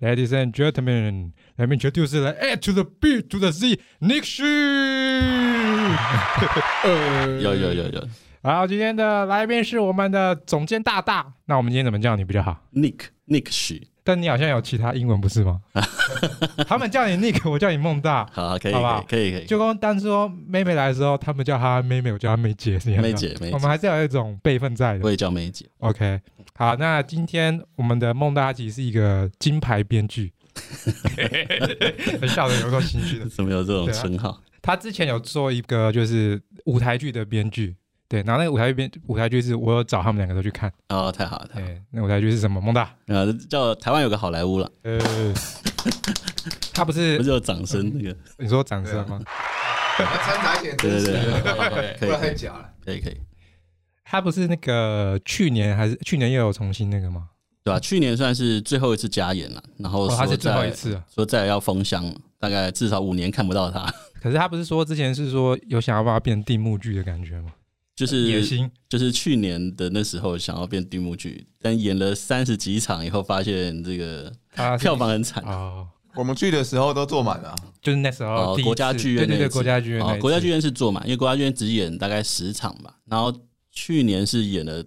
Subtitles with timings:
[0.00, 4.24] Ladies and gentlemen, let me introduce the A to the B to the Z, Nick
[4.24, 4.44] Xu。
[7.42, 8.08] 有有有有。
[8.45, 11.33] 好，今天的来宾是我们的总监大大。
[11.45, 13.81] 那我们今天怎么叫你比较好？Nick Nick Xu。
[14.03, 15.59] 但你好像有其他英文不是吗？
[16.67, 18.23] 他们叫你 Nick，我叫你孟大。
[18.31, 19.03] 好，可以，好不好？
[19.09, 19.45] 可以可以。
[19.45, 23.01] 就跟当初妹妹来的时候，他们叫她妹妹，我叫她妹姐，是这样。
[23.01, 23.53] 妹姐， 妹姐。
[23.53, 24.99] 我们还是要有一种辈分在的。
[25.03, 25.65] 我也叫妹姐。
[25.79, 26.21] OK，
[26.53, 30.31] 好，那今天我们的孟大其实是一个金牌编剧，
[32.29, 33.27] 笑的有够心虚的。
[33.27, 34.39] 怎么有这种称号？
[34.61, 37.75] 他之前有做一个就是舞台剧的编剧。
[38.15, 41.73] 对，然后那个舞台剧舞台剧是我有找他们两个都去看哦，太好了，太好了。
[41.73, 42.61] 对，那舞台剧是什么？
[42.61, 44.71] 梦大呃，叫台湾有个好莱坞了。
[44.83, 44.97] 呃，
[46.73, 48.11] 他不是 不是有掌声那个？
[48.11, 49.19] 嗯、你说掌声吗？
[49.97, 52.69] 掺杂一点真实，对对对，不要太假了。
[52.85, 53.17] 可以可以。
[54.05, 57.29] 他不是那个去年还是去年又有重新那个吗？
[57.63, 57.79] 对吧、啊？
[57.79, 62.05] 去年算是最后一次加演了，然后说、哦、他是最后一次、啊，说再来要封箱，
[62.39, 63.91] 大概至少五年看不到他。
[64.21, 67.51] 可是他不是说之前是说有想要把它变成定目剧的感觉吗？
[67.95, 74.29] 就是野心，就是去年的那时候想要变定目剧，但演了三十几场以后，发现这个
[74.77, 75.87] 票房很惨啊。
[76.13, 82.97] 我们去的时候都坐满了，就是那时候哦，国家剧院，对对对，国家剧院，哦，国家剧院是坐满，因为国家剧院只演大概十场吧。
[83.05, 83.33] 然后
[83.71, 84.83] 去年是演了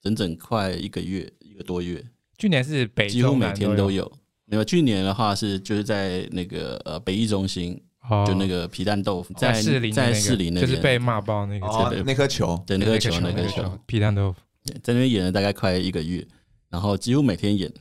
[0.00, 2.04] 整整快一个月，一个多月。
[2.38, 4.10] 去年是北几乎每天都有，
[4.44, 4.64] 没有。
[4.64, 7.80] 去年的话是就是在那个呃北艺中心。
[8.26, 14.40] 就那个皮蛋豆腐，在士林，在士林那边，就是被骂爆那个，那颗球，对，那颗球，那颗球，皮蛋豆腐，
[14.82, 16.26] 在那边演了大概快一个月，
[16.68, 17.72] 然后几乎每天演。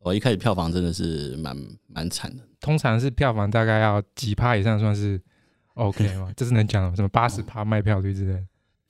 [0.00, 5.18] 我一开始票房真的是蛮蛮惨的，通常是票房大概要几趴以上算是
[5.76, 6.30] OK 吗？
[6.36, 8.38] 这是能讲什么八十趴卖票率之类？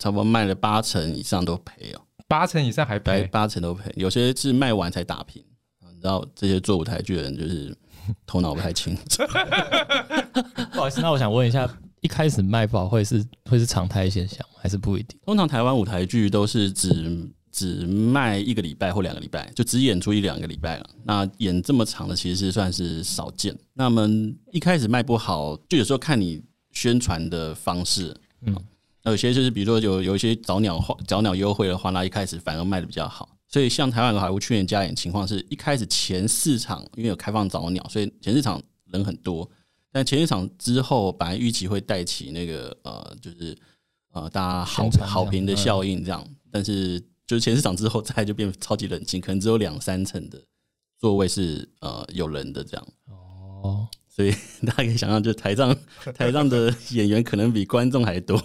[0.01, 5.41] 差不多卖了八成以上都赔哦，八成以上还赔，八成都赔，有些是卖完才打平。
[5.89, 7.73] 你知道这些做舞台剧的人就是。
[8.27, 9.23] 头脑不太清楚，
[10.73, 11.69] 不好意思，那我想问一下，
[12.01, 15.19] 一开始卖不好会是会是常态现象，还是不一定？
[15.25, 20.87] 通常台湾舞台剧都是只只卖一个礼拜或两个礼拜，就只演出一两个礼拜了。
[21.05, 23.57] 那演这么长的，其实是算是少见。
[23.73, 24.09] 那么
[24.53, 28.55] 一开始卖不好，就有时候看你宣传的方式，嗯，
[29.05, 33.29] 那有些就是比如说有有一些早鸟早鸟优惠的话，那一开始反而卖的比较好。
[33.55, 39.49] 所以，像台湾的好莱坞去年加演情况是一开始前四场因为有开放早鸟，所以前四场人很多。
[39.93, 43.57] 但前四场之后，本来预期会带起那个呃，就是
[44.13, 46.27] 呃大家好好评的效应这样。
[46.51, 46.99] 但是
[47.29, 50.43] 就是前四场之后，再就变超级冷清，可能只有两三层的
[50.99, 52.85] 座位是呃有人的这样。
[53.07, 54.33] 哦，所以
[54.67, 55.73] 大家可以想象，就台上
[56.13, 58.37] 台上的演员可能比观众还多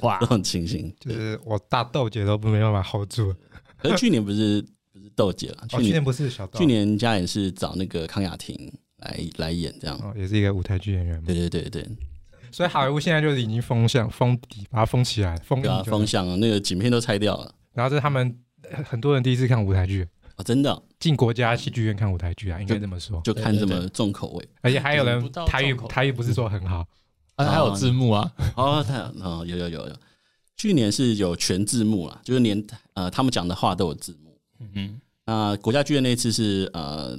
[0.00, 3.34] 哇，这种情形，就是我大豆姐都没办法 hold 住。
[3.78, 4.60] 可是去年不是
[4.92, 11.22] 不是豆姐了，去年不是小豆，去年家也是找那个康雅婷来来演这样，哦，也是一个舞台剧演员嘛。
[11.26, 11.88] 对对对对，
[12.50, 17.54] 所以好莱坞现在就是已经封相封底，把它封起来，封啊封相啊，那个景片都拆掉了。
[17.72, 18.36] 然后这是他们
[18.84, 26.84] 很多人第一次看舞台剧啊，真的进国家戏剧院看舞台剧啊，应该这么说，就看这么重口味，而且还有人台语台语不是说很好，
[27.36, 29.96] 还有字幕啊，哦，太哦有有有有。
[30.58, 32.62] 去年是有全字幕啦，就是连
[32.94, 34.38] 呃他们讲的话都有字幕。
[34.58, 37.16] 嗯哼，那国家剧院那次是呃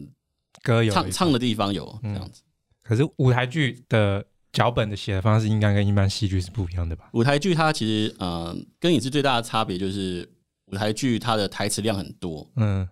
[0.61, 2.41] 歌有唱唱的地方有这样子。
[2.83, 7.09] 可是舞台剧的脚本的写的方式应该跟一般戏剧是不一样的吧？
[7.13, 10.29] 舞台剧它其实呃跟影视最大的差别就是
[10.65, 12.45] 舞台剧它的台词量很多。
[12.57, 12.85] 嗯，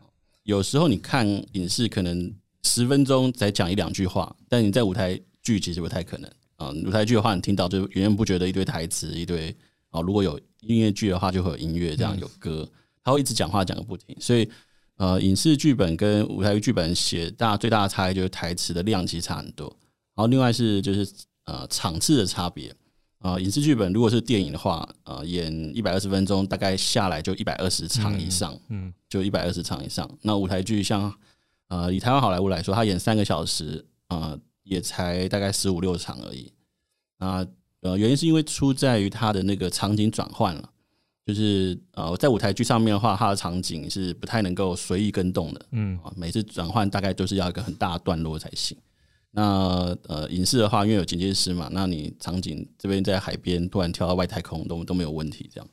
[0.43, 2.33] 有时候你看影视可能
[2.63, 6.69] 十分钟才讲一两句话，但你在舞台剧其实不太可能啊。
[6.85, 9.53] 舞台剧的话，你听到就源源不绝的一堆台词一堆。
[9.91, 12.69] 哦，如果有音乐剧的话，就会有音乐，这样有歌，
[13.03, 14.15] 他会一直讲话讲个不停。
[14.19, 14.49] 所以，
[14.97, 19.67] 呃，影视剧本跟舞台剧本写大最大的差异就是台词的量级差很多。
[20.13, 21.09] 然后，另外是就是
[21.45, 22.75] 呃场次的差别。
[23.19, 30.07] 啊，影视剧本如果是电影的话，呃，演一百二十分钟，大概下来就一百二十场以上，嗯，就一百二十场以上。
[30.21, 31.11] 那舞台剧像
[31.69, 36.51] 呃以台湾好莱坞来说，他演三个小时，呃，也才大概十五六场而已。
[37.19, 37.45] 啊。
[37.87, 40.69] 呃，原因是因为出在于它的那个场景转换了，
[41.25, 48.77] 就是呃，在舞台剧上面的话，它的场景是不太能够随意跟动的，嗯，啊，每次转换大概都是要一个很大的段落才行。
[49.31, 55.69] 那呃，影视的话，因为有剪接师嘛，那你场景这边在海边突然跳到外太空都都没有问题，这样，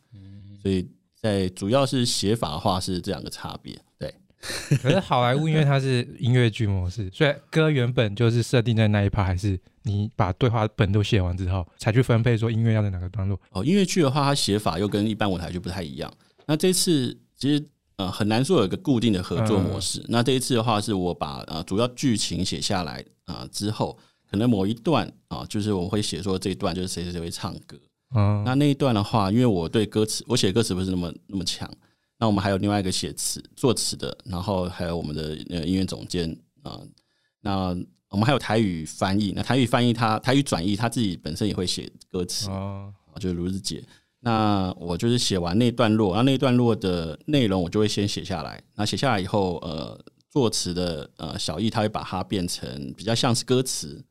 [0.61, 0.87] 所以
[1.21, 4.13] 在主要是写法的话是这两个差别，对。
[4.83, 9.59] 可是好莱坞因为它是音乐剧模式，所以歌原本就是设定在那一趴，还是？
[9.87, 13.39] 你把对话本都写完之后，才去分配说音乐要在哪个段落。
[13.51, 16.11] 哦，音乐剧的话，它写法又跟一般舞台剧不太一样。
[16.47, 17.63] 那这次其实
[17.97, 20.01] 呃很难说有一个固定的合作模式。
[20.01, 23.99] 嗯、那这一次的话，是我把呃主要剧情写下来啊、呃、之后，
[24.31, 27.79] 可能某一段啊、呃，就是我会写说这一段就是谁谁谁会唱歌。
[28.15, 31.71] 嗯，那那一段的话，因为我对歌词，我写歌词不是那么那么强。
[32.19, 36.31] 那我们还有另外一个写词作词的，然后还有我们的呃音乐总监
[36.63, 36.89] 啊、呃。
[37.41, 37.77] 那
[38.09, 43.85] 我们还有台语翻译，那台语翻译他台语转译他自己本身也会写歌词啊，就是如日姐。
[44.21, 48.63] 那我就是写完那段落，然后那段落的内容我就会先写下来。
[48.77, 50.01] 那写下来以后，呃，
[50.31, 54.03] 作词的呃小易他会把它变成比较像是歌词，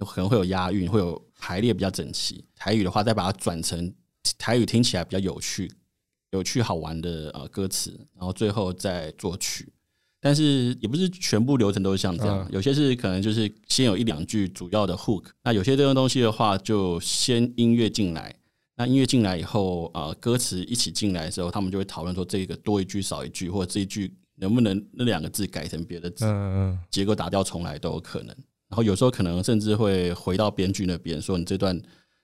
[0.00, 2.44] 可能会有押韵，会有排列比较整齐。
[2.54, 3.90] 台语的话，再把它转成
[4.36, 5.72] 台语听起来比较有趣。
[6.34, 9.72] 有趣好玩的呃歌词，然后最后再作曲，
[10.20, 18.34] 但是也不是全部流程都是像这样，有些是可能就是先有一两句主要的 hook，那有些这种东西的话，就先音乐进来，
[18.76, 26.24] 那音乐进来以后，呃，歌词一起进来的时候，他们就会讨论说这个多一句少一句，或者这一句能不能那两个字改成别的字，
[26.90, 28.34] 结构打掉重来都有可能。
[28.68, 31.80] 然后有时候可能甚至会回到编剧那边说，你这段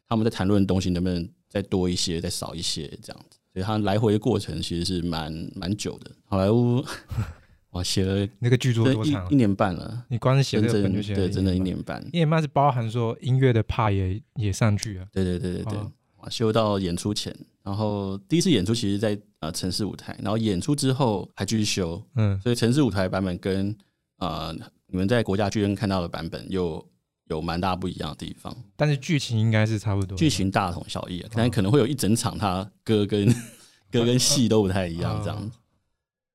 [0.08, 3.38] 他们在谈论的东西能不能再多一些，再少一些这样子。
[3.52, 6.11] 所以他来回的过程其实是蛮蛮久的。
[6.25, 6.85] 好莱坞，
[7.70, 9.29] 我写了那个剧作多长？
[9.31, 10.05] 一年半了。
[10.08, 12.05] 你光是写这个本就写了对，真的一年半。
[12.12, 15.06] 一年半是包含说音乐的 part 也也上去了。
[15.12, 15.79] 对对对对对，
[16.19, 22.02] 我修到演出前，然后第一次演出其实，在呃城市舞台，然后演出之后还继续修。
[22.14, 23.76] 嗯，所以城市舞台版本跟
[24.19, 24.55] 呃
[24.87, 26.85] 你们在国家剧院看到的版本又。
[27.30, 33.32] 有蛮大不一样的地方，但是剧情应该是差不多，剧情大同小异，但可能会有一整场，他歌跟
[33.90, 35.56] 歌跟戏都不太一样，这样子，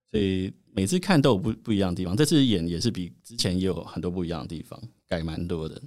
[0.09, 2.15] 所以每次看都有不不一样的地方。
[2.15, 5.81] 这次演也是比之前也有很多不一样的地方，改蛮多的。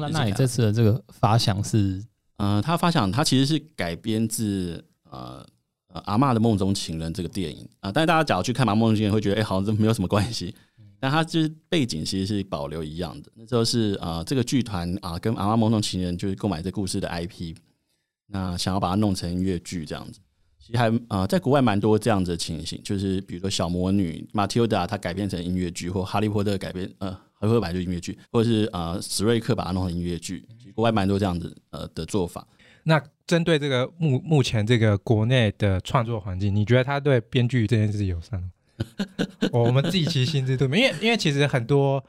[0.00, 2.02] 那那你这次的这个发想是，
[2.38, 5.46] 呃，他发想他其实是改编自呃
[5.88, 10.54] 呃阿嬷的梦中情人这个电影啊，但是大家假如去看阿妈梦中情人，会觉得哎、欸，好像这没有什么关系。
[10.98, 13.30] 但它就是背景其实是保留一样的。
[13.34, 17.54] 那时候是啊、这个剧团啊，跟《阿嬷梦中情人》就是购买这故事的 IP，
[18.28, 20.20] 那想要把它弄成音乐剧这样子。
[20.58, 30.44] 其实还啊、在国外蛮多这样子的情形，就是比如说小魔女玛蒂欧达，它改编成音乐剧，或哈利波特改编呃，哈利波特就音乐剧，或者是啊、史瑞克把它弄成音乐剧。
[30.74, 32.46] 国外蛮多这样子呃的做法。
[32.82, 38.50] 那针对这个目目前这个国内的创作环境，你觉得他对编剧这件事友善吗？
[39.52, 42.04] 我们自己其实心知肚明，因为因为其实很多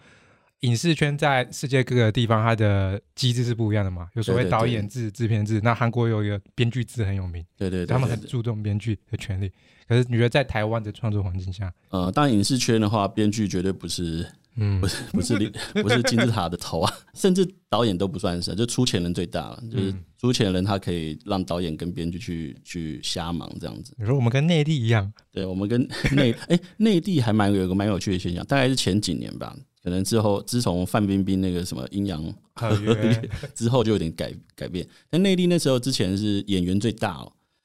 [0.62, 4.08] 影视圈在世界各个地方，它的机制是不一样的嘛。
[4.14, 9.52] 有所谓导演制、制片制，那韩国有一个编剧制很有名，对对，他们很注重编剧的权利。
[9.88, 14.28] 可是你觉得在台湾的创作环境下，呃，当然影视圈的话，编剧绝对不是。
[14.57, 15.33] 嗯，不是不是
[15.81, 23.94] 不是金字塔的头啊， 甚至导演都不算是，就出钱人最大了，就是出钱人他可以让导演跟编剧去去瞎忙这样子。
[23.98, 32.24] 你说我们跟内地一样，对，我们跟 内哎内地还蛮有一个蛮有趣的现象，大概是前几年吧，可能之后自从范冰冰那个什么阴阳
[32.56, 34.88] 合约之后就有点改改变。
[35.09, 37.18] 但内地那时候之前是演员最大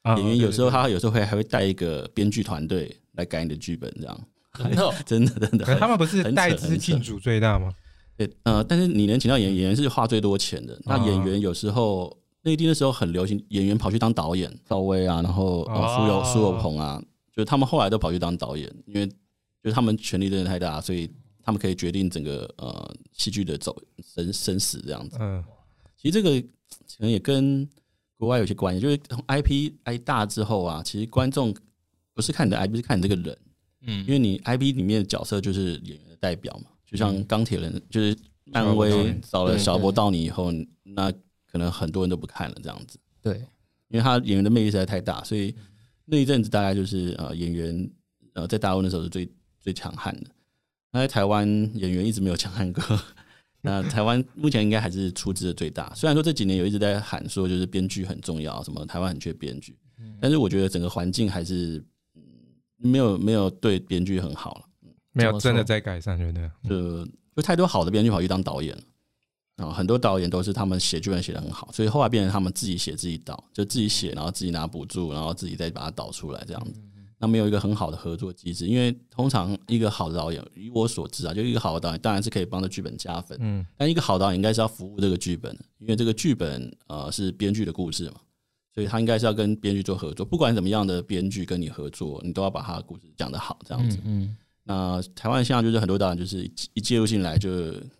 [0.04, 4.20] 哦，演员有时候他有时候会还会带一个编剧团队来改你的剧本这样。
[5.06, 7.73] 真 的真的， 他们不是带资进组最大吗？
[8.16, 10.78] 对，呃，但是你能请到演员是花最多钱的。
[10.85, 17.02] 那演员有时候内地那时候很流行，演员跑去当导演，赵薇啊，然后苏有苏有朋啊，
[17.35, 21.11] 就是他们后来都跑去当导演，因为就是他们权力真的太大，所以
[21.42, 25.16] 他们可以决定整个呃戏剧的走生生死这样子。
[25.18, 25.42] 嗯，
[25.97, 26.49] 其实这个可
[26.99, 27.66] 能也跟
[28.18, 31.54] 国外有些关系，就是 IP 挨大之后啊，其实观众
[32.12, 33.37] 不是看你的 IP，是看你这个人。
[33.84, 40.52] 嗯，因为你 IP 里面的角色就是演员的代表嘛，就像钢铁人，就是漫威找了小波到你以后，
[40.84, 41.12] 那
[41.50, 42.96] 可能很多人都不看了这样子。
[43.20, 43.38] 对，
[43.88, 45.52] 因为他演员的魅力实在太大，所以
[46.04, 47.90] 那一阵子大概就是呃演员
[48.34, 49.28] 呃在大陆那时候是最
[49.60, 50.30] 最强悍的。
[50.92, 52.82] 那在台湾演员一直没有 强悍过，
[53.62, 55.92] 那台湾目前应该还是出资的最大。
[55.94, 59.76] 虽然说这几年有一直在喊说就是编剧很重要，什么台湾很缺编剧，
[60.20, 61.84] 但是我觉得整个环境还是。
[62.82, 64.62] 没有没有对编剧很好了，
[65.12, 67.04] 没有真的在改善，觉得就
[67.36, 68.82] 就太多好的编剧跑去当导演了。
[69.56, 76.80] 啊，很多导演都是他们写剧本写得很好，所以后来变成他们自己写自己导，就自己写，然后自己拿补助，然后自己再把它导出来这样子。
[77.18, 88.14] 那没有一个很好的合作机制，因为通常一个好的导演，以我所知啊，就一个好的导演当然是可以帮着剧本加分，嗯，但一个好导演应该是要服务这个剧本，因为这个剧本呃是编剧的故事嘛。
[88.75, 93.99] 所以他应该是要跟编剧做合作，不管怎么样的编剧跟你合作，你都要把他的故事讲得好，这样子。
[94.05, 94.37] 嗯，嗯。
[94.64, 97.50] 那台湾现在就是很多导演就是一介入进来就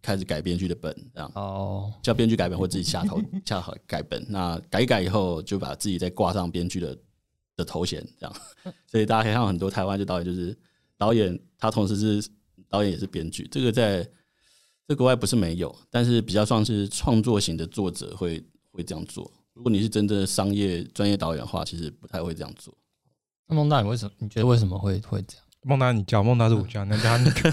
[0.00, 1.31] 开始改编剧的本，这样。
[1.35, 1.93] 哦。
[2.02, 6.97] 叫编剧改本或自己下头下好改本，那改一改以后就把自己再挂上编剧的
[7.57, 8.37] 的头衔这样。
[8.87, 10.57] 所以大家可以看到很多台湾就导演就是
[10.97, 12.31] 导演，他同时是
[12.69, 14.09] 导演也是编剧，这个在
[14.87, 19.31] 在国外不是没有，但是比较算是创作型的作者会会这样做。
[19.54, 22.75] 如果你是真正的商业专业导演的话，其实不太会这样做。
[23.47, 24.12] 那孟大，你为什么？
[24.18, 25.44] 你觉得为什么会会这样？
[25.62, 27.50] 孟大，你叫孟大是我叫，那叫他尼克。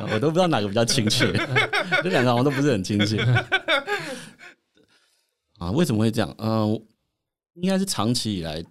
[0.00, 1.32] 哦， 我都不知道哪个比较亲切，
[2.02, 3.20] 这两个好像都不是很亲切。
[5.58, 6.32] 啊，为什么会这样？
[6.38, 6.82] 嗯、呃，
[7.54, 8.62] 应该是长期以来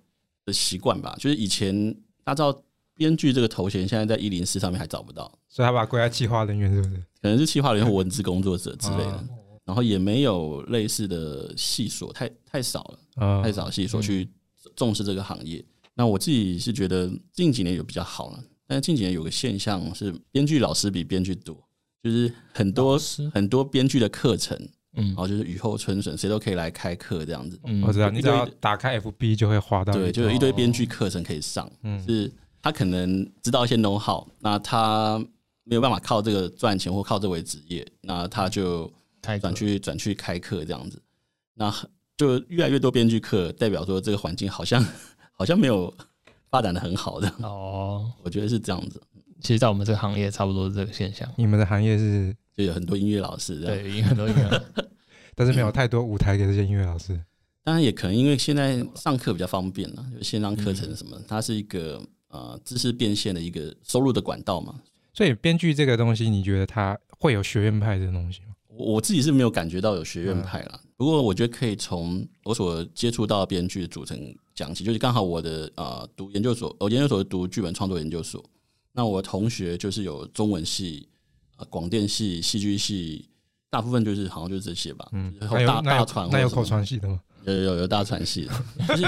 [0.45, 1.15] 的习惯吧。
[1.17, 6.95] 就是以前大家知道编剧这个头衔，现在在一零四上面还找不到，所以他把它归在企划人员，是不是？
[7.21, 9.27] 可能是企划人员或文字工作者之类的。
[9.67, 14.29] 然后也没有类似的细所，太太少了，哦、太少细所去
[14.77, 15.59] 重视这个行业。
[15.59, 21.53] 嗯、那我自己是觉得近几年有比较好了，但是近几年有个现象是，编剧老师比编剧多，
[22.01, 22.97] 就是很多
[23.33, 24.57] 很多编剧的课程，
[24.95, 27.59] 嗯，然后就是雨后春笋，谁都可以来开课这样子。
[27.65, 31.69] 嗯，我知道，你只要打开 FB 就会滑到，对，就有一堆编剧课程可以上。
[31.83, 32.31] 嗯，是
[32.61, 35.21] 他可能知道一些 know how，那他
[35.65, 38.89] 没有办法靠这个赚钱或靠这为职业，那他就。
[39.39, 41.01] 转去转去开课这样子，
[41.55, 41.73] 那
[42.15, 44.83] 就越来越多编剧课，代表说这个环境好像
[45.33, 45.93] 好像没有
[46.49, 49.01] 发展的很好的哦，我觉得是这样子。
[49.39, 51.31] 其实，在我们这个行业，差不多是这个现象。
[51.37, 54.63] 你们的行业是就有很多音乐老师，对，很多音乐，
[55.35, 57.19] 但是没有太多舞台给这些音乐老师。
[57.63, 64.73] 当然，也可能因为现在上课比较方便了，就线上课程什么，它是一个呃知识变现的一个收入的管道嘛。
[65.13, 68.55] 所以，编剧这个东西，你觉得它会有学院派的东西吗？
[68.77, 74.19] 我自己是没有感觉到有学院派啦，不过我觉得可以从我所接触到的编剧的组成
[74.55, 78.43] 讲起，就是刚好我的呃读研究所，我研究所读剧本创作研究所，
[78.93, 81.07] 那我同学就是有中文系、
[81.57, 83.27] 呃广电系、戏剧系，
[83.69, 85.07] 大部分就是好像就是这些吧。
[85.11, 85.33] 嗯，
[85.65, 87.19] 大大传那有口传系的吗？
[87.45, 88.51] 有有有大传系的。
[88.87, 89.03] 就是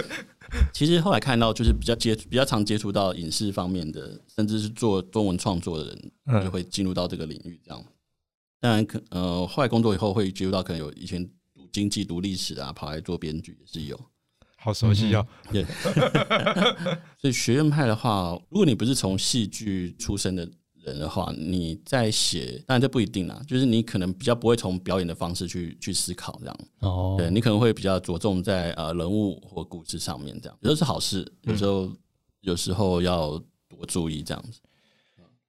[0.74, 5.84] 其实后来看到，就是比较接比较常接触到影视方面的，甚至是做中文创作的
[6.26, 7.82] 人，就会进入到这个领域这样。
[8.60, 13.98] 当然，可呃，后来工作以后会接触到，可能有以前读经济、读历史啊，跑来做编剧也是有，
[14.58, 15.26] 好熟悉哦。
[15.50, 15.64] 对，
[17.16, 20.46] 所以学院派的话，如果你不是从戏剧出身的
[20.84, 26.60] 人的话，你在写，当然这不一定啦，就是你可能比较不会从表演的方式去去思考这样。
[26.80, 31.96] 哦，对你可能会比较着重在呃人物或故事上面这样，有时候是好事，有时候、嗯、
[32.42, 34.60] 有时候要多注意这样子，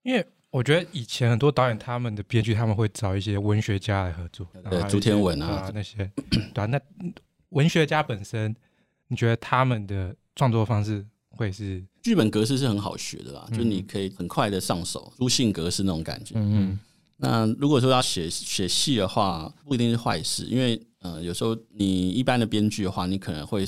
[0.04, 0.26] 因为。
[0.52, 6.80] 我觉得以前很多导演他们的编剧他们会找一些文学家来合作，对，朱天文啊，啊那些，对啊，那
[7.50, 8.54] 文学家本身，
[9.08, 16.36] 你觉得他们的创作方式会是剧本格式是很好学的啦，嗯、就你可以很快的上手，书信格式那种感觉。
[16.36, 16.80] 嗯嗯。
[17.16, 23.66] 那如果说要写写戏的话，不一定是坏事，因为呃，有时候你一般的编剧的话，你可能会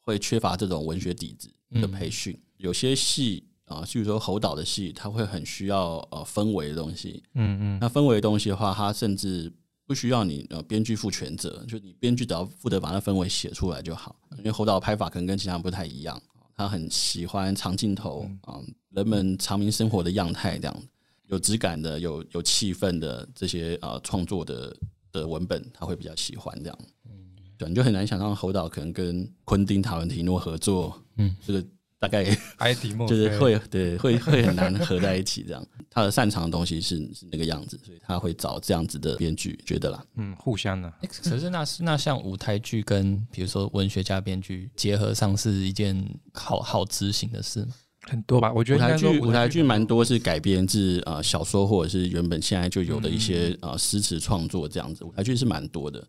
[0.00, 1.50] 会缺乏这种文学底子
[1.80, 3.44] 的培训，嗯、有些戏。
[3.72, 9.52] 啊，譬如说侯导的戏，他会很需要呃氛围的东西，嗯嗯，那氛围的东西的话，他甚至
[9.86, 14.14] 不需要你呃编剧负全责，就你编剧只要负责把那氛围写出来就好。
[14.38, 16.20] 因为侯导拍法可能跟其他人不太一样，
[16.54, 18.60] 他很喜欢长镜头啊，
[18.90, 20.82] 人们长民生活的样态这样，
[21.28, 24.76] 有质感的、有有气氛的这些呃创作的
[25.12, 26.78] 的文本，他会比较喜欢这样。
[27.06, 27.12] 嗯，
[27.56, 31.64] 对，你就很难想象侯导可能跟昆汀塔伦提诺合作，嗯，这个。
[32.02, 32.24] 大概
[33.06, 40.92] 就是会对会会很难合在一起这样，他的擅长的东西是是那个样子，所以他会找这样子的编剧，觉得啦，嗯，互相的。
[41.22, 45.96] 可是那是那像舞台剧跟比如说文学家编剧结合上是一件
[46.34, 47.64] 好好执行的事，
[48.00, 48.52] 很多吧？
[48.52, 56.04] 我觉得舞台剧舞台剧蛮多是改编自呃小说或者是原本现在就有的一些呃诗词创作这样子，舞台剧是蛮多的。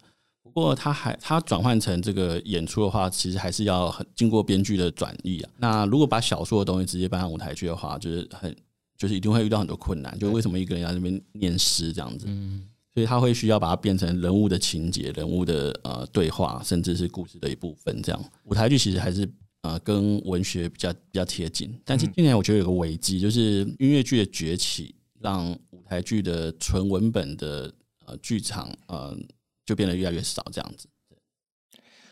[0.53, 5.49] 不过，他还他转换成这个演出的话，其实还是要很经过编剧的转译啊。
[5.57, 8.55] 那如果把小说的东西直接搬上舞台剧的话，就是很
[8.95, 10.17] 就是一定会遇到很多困难。
[10.19, 12.25] 就为什么一个人在那边念诗这样子？
[12.29, 17.99] 嗯，所以他会需要把它变成人物的情节、人物的呃对话，甚至是故事的一部分。
[18.03, 19.27] 这样舞台剧其实还是
[19.63, 21.75] 呃跟文学比较比较贴近。
[21.83, 27.73] 但是今年我觉得有个危机，就是音乐剧的崛起，让舞台剧的纯文本的
[28.05, 29.17] 呃剧场呃。
[29.65, 30.87] 就变得越来越少，这样子。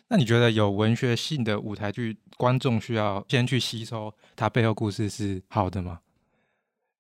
[0.08, 6.02] 那你觉得有文学性的舞台剧，观众需要先去吸收它背后故事是好的吗？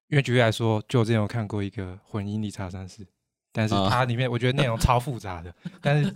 [0.07, 3.03] 因为举例来说，就我之前有看过一个《婚姻理查三世》，
[3.51, 5.49] 但是它里面我觉得内容超复杂的。
[5.49, 6.13] 啊、但是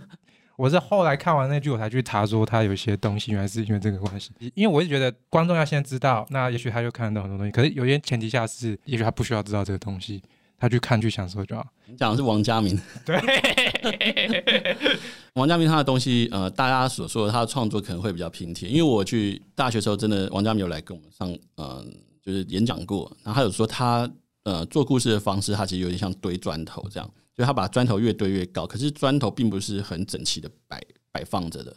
[0.56, 4.32] 我是后来看完那句，我才去查说它有一些东西原来是因为这个关系。
[4.54, 7.52] 因为我是觉得观众要先知道，那也许他就看得到很多东西。
[7.52, 10.22] 可是有些前提下是，也许他不需要知道这个东西，
[10.58, 11.66] 他去看去享受就好。
[11.86, 13.16] 你讲的是王家明，对。
[15.34, 21.84] 王家明他的东西，呃，大家所说的他的创作可能会比较拼贴，因为我去大学时候，真的王家明有来跟我们上，呃，
[22.22, 24.10] 就是演讲过，然后他有说他
[24.44, 30.82] 呃做故事的方式，他其实有点像堆砖头这样，就他把砖头越堆越高，可是砖头并不是很整齐的摆
[31.12, 31.76] 摆放着的，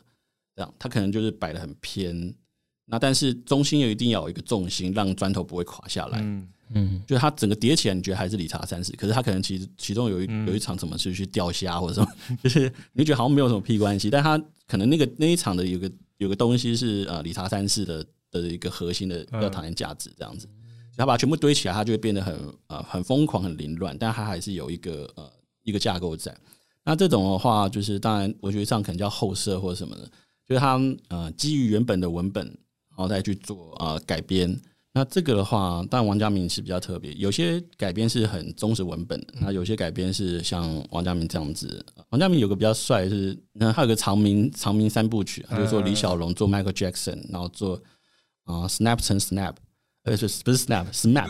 [0.56, 2.34] 这样他可能就是摆的很偏，
[2.90, 6.20] 那但是中心又一定要有一个重心，让砖头不会垮下来。
[6.22, 12.08] 嗯嗯，就是它整个叠起来，你觉得还是理查三世，可是它可能其实其中有一有一场什么是去钓虾或者什么，
[12.44, 20.48] 就是你觉得好像没有什么屁关系，但它可能那个那一场的有个有个东西是呃理查三世的的一个核心的要讨厌价值这样子，
[20.96, 25.28] 然后把它全部堆起来，它就会变得很呃很疯狂很凌乱，但它还是有一个呃
[25.64, 26.36] 一个架构在。
[26.84, 30.06] 那这种的话，就是当然我觉得这样可能叫后设或者什么的，
[30.48, 32.56] 就是它呃基于原本的文本，
[33.00, 34.54] 然后再去做啊改编。
[34.92, 41.86] 那这个的话，但王家明是比较特别，有些改编是很忠实文本，那有些改编是像王家明这样子。
[42.10, 47.82] 王家明有个比较帅是，那还有个长名长名三部曲，就是做李小龙做 Michael Jackson，然后做
[48.44, 49.54] 啊、Snap 成 Snap，
[50.04, 51.30] 呃是不是 Snap Snap？。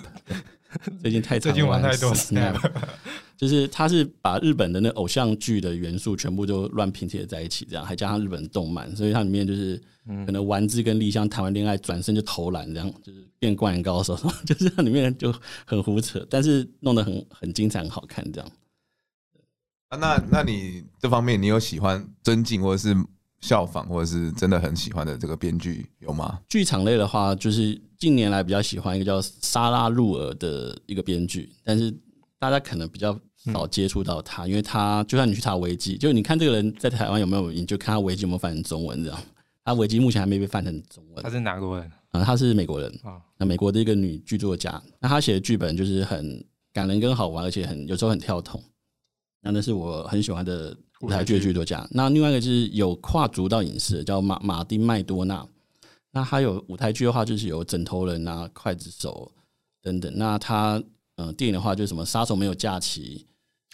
[1.01, 2.71] 最近太，最近玩太多 Snap。
[3.35, 9.81] 就是他是把日本的那偶像剧的元素全部都乱拼贴在一起，这样还加上日本动漫，所以它里面就是
[10.25, 14.13] 可能丸子跟丽香谈完恋爱转身就投篮，这样就是变灌篮高手，
[14.45, 15.33] 就是它里面就
[15.65, 18.51] 很胡扯，但是弄得很很精彩，很好看这样。
[19.87, 22.93] 啊，那那你这方面你有喜欢尊敬或者是
[23.41, 26.39] 效仿或者是真的很喜欢的这个编剧有吗？
[26.47, 31.93] 剧场类的话，就是近年来比较喜欢一个叫莎拉路尔的一个编剧，但是
[32.37, 33.17] 大家可能比较。
[33.53, 39.17] 少接触到他，因为他就算你去查维基，就你看这个人在台湾有没有，你就看他维基有没有翻成中文这样。
[39.63, 41.23] 他维基目前还没被翻成中文。
[41.23, 41.89] 他是哪国人？
[42.09, 43.17] 啊，他是美国人啊。
[43.37, 48.61] 那美国的一个女剧作家，那她写的剧本就是很感人跟好玩，而且很有时候很跳痛。
[49.41, 51.87] 那那是我很喜欢的舞台剧的剧作家。
[51.91, 55.45] 那另外一个就是有跨足到影视，叫马马丁麦多纳。
[56.11, 59.31] 那他有舞台剧的话，就是有枕头人啊、刽子手
[59.81, 60.11] 等等。
[60.15, 60.81] 那他
[61.15, 63.25] 嗯、呃，电影的话就是什么杀手没有假期。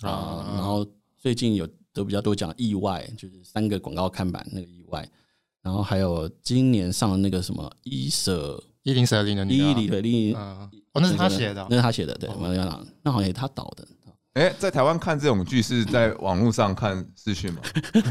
[0.01, 0.85] 啊，然后
[1.17, 5.09] 最近有得比较多奖意外，就是三个广告看板那个意外，
[5.61, 12.29] 然后还有今年上的那个什么伊舍一零舍零的一零的零，哦，那是他写的，那是他写的，对，
[13.01, 13.87] 那好像也是他导的。
[14.35, 17.61] 哎，在台湾看这种剧是在网络上看视讯吗？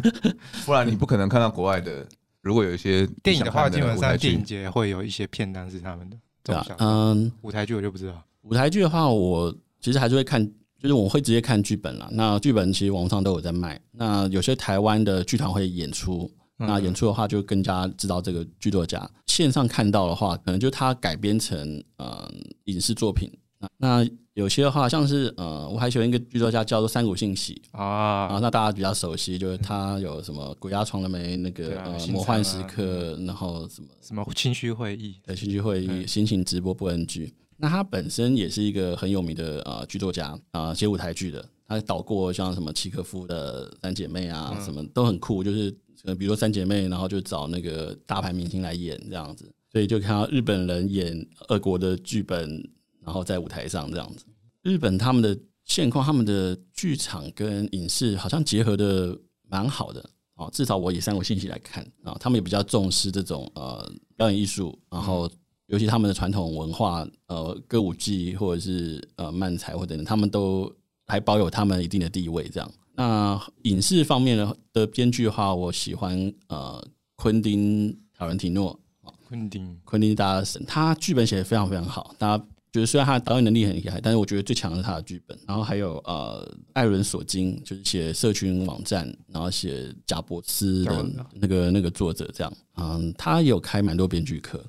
[0.66, 2.06] 不然你不可能看到国外的。
[2.42, 6.16] 如果有一些电影的话，基本上电影节会有一些片单是他们的。
[6.42, 8.22] 对啊，嗯，舞台剧我就不知道。
[8.42, 10.50] 舞台剧的话，我其实还是会看。
[10.76, 13.80] 就是我会直接看剧本了，那剧本其实网上都有在卖。
[13.92, 19.10] 那有些台湾的剧团会演出，那演出的话就更加知道这个剧作家。
[19.26, 22.30] 线上看到的话，可能就他改编成嗯
[22.64, 23.32] 影视作品。
[23.76, 27.84] 那有些的话，像是呃我还喜欢一个剧作家叫做三谷幸喜啊，
[28.26, 37.32] 啊那大家比较熟悉，就是他有什么《鬼压床了没》那个呃魔幻时刻，然后什么什么情绪会议，对清虚会议，心情直播不 NG。
[37.56, 41.44] 那他本身也是一个很有名的呃剧作家啊，写舞台剧的。
[41.66, 45.42] 他导过像什么契诃夫的《三姐妹》啊，什么都很酷。
[45.42, 52.62] 就是呃比如说《三姐妹》，然后就找那个大牌明星来演这样子，所以就看到日本人演俄国的剧本，
[53.04, 54.24] 然后在舞台上这样子。
[54.62, 65.30] 日本他们的现况，他们的剧场跟影视好像结合的蛮好的啊，至少我以三国信息来看啊，他们也比较重视这种呃表演艺术，然后。
[65.68, 70.70] 尤其他们的传统文化，呃，歌舞伎或者是呃漫才或者等等，他们都
[71.06, 72.46] 还保有他们一定的地位。
[72.50, 76.86] 这样，那影视方面的的编剧的话，我喜欢呃
[77.16, 78.78] 昆汀·塔伦提诺。
[79.26, 82.14] 昆汀，昆汀大家神，他剧本写的非常非常好。
[82.18, 85.38] 大家觉得虽然他的导演能力很厉害，但是我觉得最强的是他的剧本。
[85.46, 92.52] 然后还有呃艾伦·索金，就是写社群网站，然后写贾伯斯的那个那个作者这样。
[92.76, 94.60] 嗯，他有开蛮多编剧课。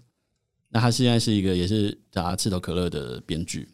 [0.70, 3.68] 那他现在是一个也是打赤头可乐的编剧，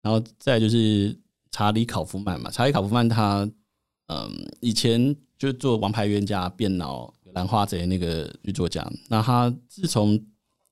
[0.00, 1.18] 然后再就是
[1.50, 3.50] 查理考夫曼嘛，查理考夫曼他
[4.06, 10.24] 嗯以前就做《王牌冤家》、《变脑》、《兰花贼》那个剧作家，那他自从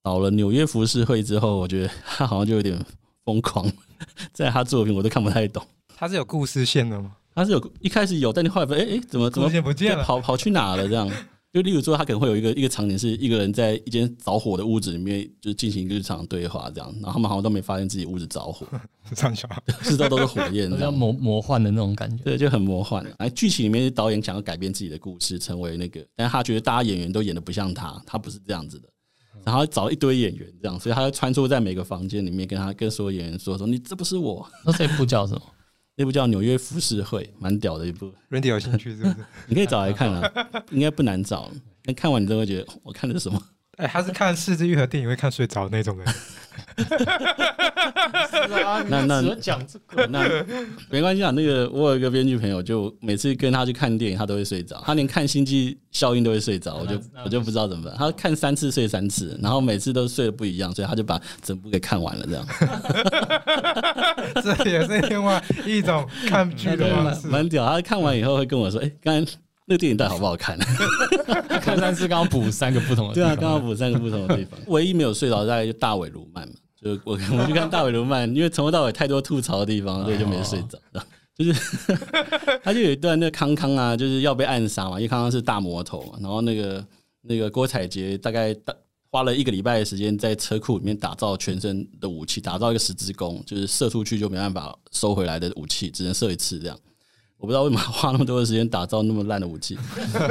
[0.05, 2.79] 导了《纽约浮世绘》之后，我觉得他好像就有点
[3.25, 3.67] 疯狂，
[4.35, 5.67] 在他作品我都看不太懂。
[5.97, 7.13] 他是有故事线的吗？
[7.35, 10.05] 他是有一开始有，但你后来发现，哎哎，怎么怎么不见了？
[10.05, 10.87] 跑跑去哪了？
[10.87, 11.11] 这样。
[11.55, 18.67] 就例如说，他可能会有一个一个场景，是一个人在一间着火的屋子里面，就进行一个日常对话，这样，然后他们好像都没发现自己屋子着火，
[19.15, 19.35] 这样
[19.81, 23.03] 四周都是火焰，比较魔魔幻的那种感觉，对，就很魔幻。
[23.19, 28.89] 哎，剧情里面导演想要改变自己的故事，成为那个，但是他觉得大家演员都演的不像他，他不是这样子的，
[29.45, 34.47] 然后找一堆演员这样，所以他就穿梭在每个房间里面，跟他跟所有演员说说，你这不是我。
[34.65, 35.43] 那这部叫什么？
[35.97, 38.13] 那部叫《纽约浮世绘》，蛮屌的一部。
[38.31, 39.17] Randy 有兴趣是不是？
[39.47, 40.33] 你可以找来看啊，
[40.73, 41.51] 应该不难找。
[41.85, 43.41] 那看完你都会觉得，我看的是什么？
[43.77, 46.07] 哎、欸，他是看四肢愈合电影会看睡着那种人。
[48.89, 50.29] 那那讲这个，那
[50.89, 51.31] 没关系啊。
[51.33, 54.81] 那个我有一个编剧朋友，就每次跟他去看电影，他都会睡着。
[54.85, 57.95] 他连看《星际效应》都会睡着，我就我就不知道怎么办。
[57.97, 62.27] 他看三次睡三次，然后每次都睡得不一样，所以他就把整部给看完了。
[62.27, 62.47] 这样，
[64.65, 67.67] 这也是另外一种看剧的方式，蛮屌。
[67.67, 69.33] 他看完以后会跟我说：“哎、欸，刚才
[69.67, 70.59] 那个电影到底好不好看？”
[71.61, 73.15] 看三次，刚刚补三个不同的。
[73.15, 74.59] 对啊，刚刚补三个不同的地方。
[74.67, 76.55] 唯一没有睡着，大概就大尾卢曼嘛。
[76.81, 80.79] 就我我去看大尾卢曼，因为从头到尾太多吐槽的地方，所以就没睡着。
[81.37, 81.53] 就是
[82.63, 86.19] 他就有一段那个康康啊，就是要被暗杀嘛，因为康康是大魔头嘛。
[86.21, 86.87] 然后那个
[87.23, 88.73] 那个郭采洁大概大
[89.11, 96.79] 花了一个礼拜的时间在车库里面打造全身的武器，打造一个十字弓，就是射出去就没办法收回来的武器，只能射一次这样。
[97.45, 99.77] 我不知道为什么花那么多的时间打造那么烂的武器，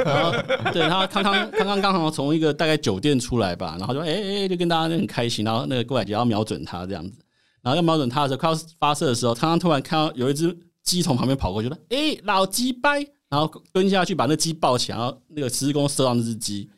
[0.04, 0.32] 然后
[0.72, 7.16] 对他康康康康刚好从一个大概酒店出来吧，然后就哎哎、就跟大家很开心，然后那个郭采洁要瞄准他这样子，
[7.62, 16.68] 然后要瞄准他的时候，快要发射的时候，康康突然看到有一只鸡从旁边跑过去了，哎、欸、老鸡掰，然后蹲下去把那鸡抱起来，然后那个十字弓射到那只鸡，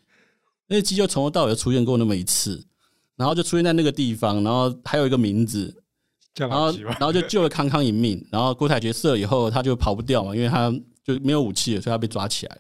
[0.69, 2.63] 那鸡就从头到尾出现过那么一次，
[3.17, 5.83] 然后就出现在那个地方，然后还有一个名字。
[6.37, 8.25] 然后，然后就救了康康一命。
[8.31, 10.71] 然后郭采洁射以后，他就跑不掉嘛，因为他
[11.05, 12.57] 就没有武器了，所以他被抓起来。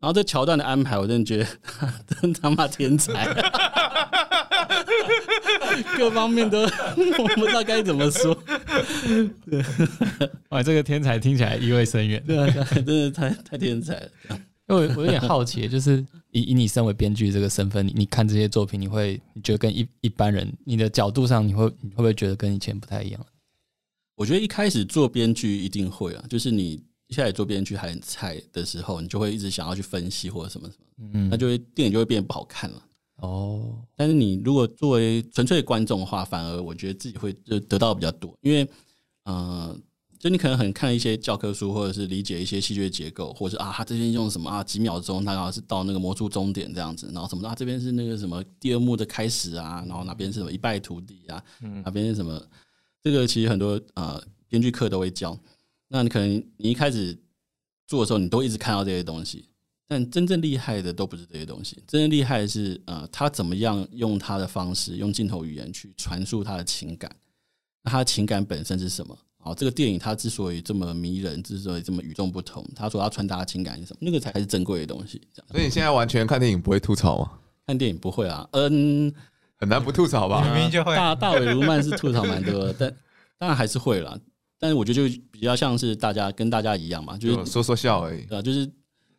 [0.00, 1.46] 然后这桥段的安排，我真的觉得
[2.20, 3.26] 真他妈天才，
[5.96, 8.36] 各方面都 我不知道该怎么说。
[10.50, 14.08] 哇，这个天才听起来意味深远，对啊，真的太太天才了。
[14.72, 23.26] 因为我有点好奇，就是以以你身为编剧这个身份，你你看这些作品，你会你觉得跟一一般人，你的角度上，你会你会不会觉得跟以前不太一样？
[24.16, 32.82] 我觉得一开始做编剧一定会啊，就是你一开始做编剧还很菜的时候，你就会一直想要去分析或者什么什么，嗯，那就会电影就会变得不好看了。
[33.16, 38.68] 哦，但是你如果作为纯粹的观众的话，反而我觉得自己会就得到比较多，因为
[39.24, 39.76] 呃。
[40.22, 51.42] 就你可能很看一些教科书，或者是理解一些戏剧结构，或者是啊，他这边用什么啊，几秒钟，他好像是到那个魔术终点这样子，然后什么啊，这边是那个什么第二幕的开始啊，然后哪边是什么一败涂地啊，
[51.84, 52.40] 哪边是什么，
[53.02, 55.36] 这个其实很多呃编剧课都会教。
[55.88, 57.18] 那你可能你一开始
[57.88, 59.48] 做的时候，你都一直看到这些东西，
[59.88, 67.10] 但真正厉害的都不是这些东西，真正厉害的是呃他怎么样用他的方式，用镜头语言去传输他的情感，
[67.82, 69.18] 那他的情感本身是什么？
[69.42, 73.98] 哦，这个电影它之所以这么迷人，之所以这么与众不同，他所要传达的情感是什么？
[74.00, 75.20] 那个才是珍贵的东西。
[75.50, 77.30] 所以你现在完全看电影不会吐槽吗？
[77.66, 79.12] 看电影不会啊，嗯，
[79.56, 80.42] 很难不吐槽吧？
[80.44, 80.94] 明明就会。
[80.94, 82.96] 大大伟如曼是吐槽蛮多的，但
[83.38, 84.18] 当然还是会啦。
[84.58, 88.22] 但是我觉得就比较像是大家跟大家一样嘛，就是说说笑而已。
[88.26, 88.70] 对啊，就是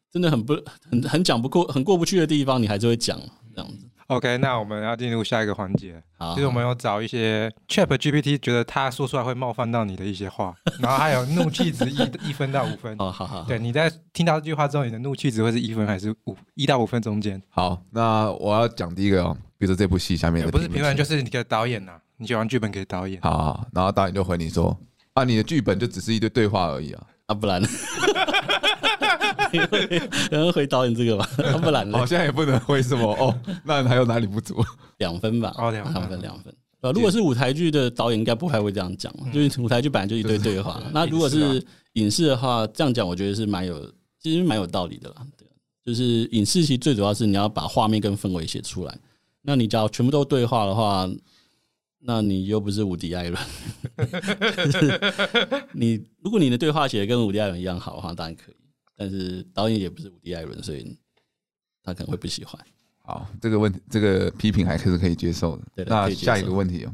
[0.09, 0.53] 真的很不
[0.89, 3.19] 很很讲不过、很过不去的地方，你还是会讲
[3.53, 3.85] 这样子。
[4.07, 6.01] OK，那我们要进入下一个环节。
[6.17, 12.95] 好，就是我们要找一些 ChatGPT 觉得他说出来会冒犯到你的一些话，然后还有怒气值一一分到五分。
[12.99, 13.43] 哦，好好。
[13.43, 17.41] 对，你在听到这句话之后，你的怒气值会是一分还是五一到五分中间？
[17.49, 23.19] 好，那我要讲第一个哦，比如说这部戏下面的不是评论，就是你的导演呐、啊，你写完剧本给导演。
[23.21, 24.77] 好，好，然后导演就回你说
[25.13, 27.61] 啊，你的剧本就只是一堆对话而已啊，啊不然。
[30.31, 31.29] 然后回导演这个吧，
[31.61, 33.37] 不然好像也不能回什么哦。
[33.63, 34.63] 那还有哪里不足？
[34.97, 36.53] 两分吧，哦，两分，两分。
[36.81, 40.81] 呃，如果是舞台剧的导演，应该不太会这样讲，就是舞台剧本来就一堆对话。
[40.93, 43.89] 那如果是影视的话，这样讲我觉得是蛮有，
[44.19, 45.15] 其实蛮有道理的啦。
[45.37, 45.47] 对，
[45.85, 48.97] 就是影视其实最主要是你要把画面跟氛围写出来。
[49.41, 51.09] 那你只要全部都对话的话，
[51.99, 53.41] 那你又不是无敌·艾伦。
[55.71, 58.55] 你如果你的对话写的跟无敌·艾伦一样好的话，当然可以。
[58.95, 60.97] 但是导演也不是伍迪·艾伦，所以
[61.83, 62.59] 他可能会不喜欢。
[63.05, 65.63] 好，这个问题，这个批评还是可以接受的。
[65.75, 66.93] 对，那下一个问题哦，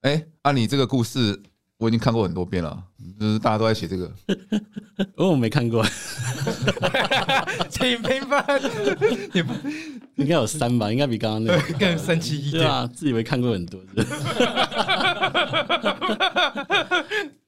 [0.00, 1.38] 哎，按你这个故事，
[1.76, 2.82] 我已经看过很多遍了，
[3.20, 4.10] 就是大家都在写这个，
[5.16, 5.84] 哦，我没看过，
[7.68, 8.42] 请评分。
[9.34, 9.52] 你不
[10.14, 10.90] 应该有三吧？
[10.90, 12.62] 应该比刚刚那个更生气一点。
[12.62, 13.78] 对啊，自以为看过很多。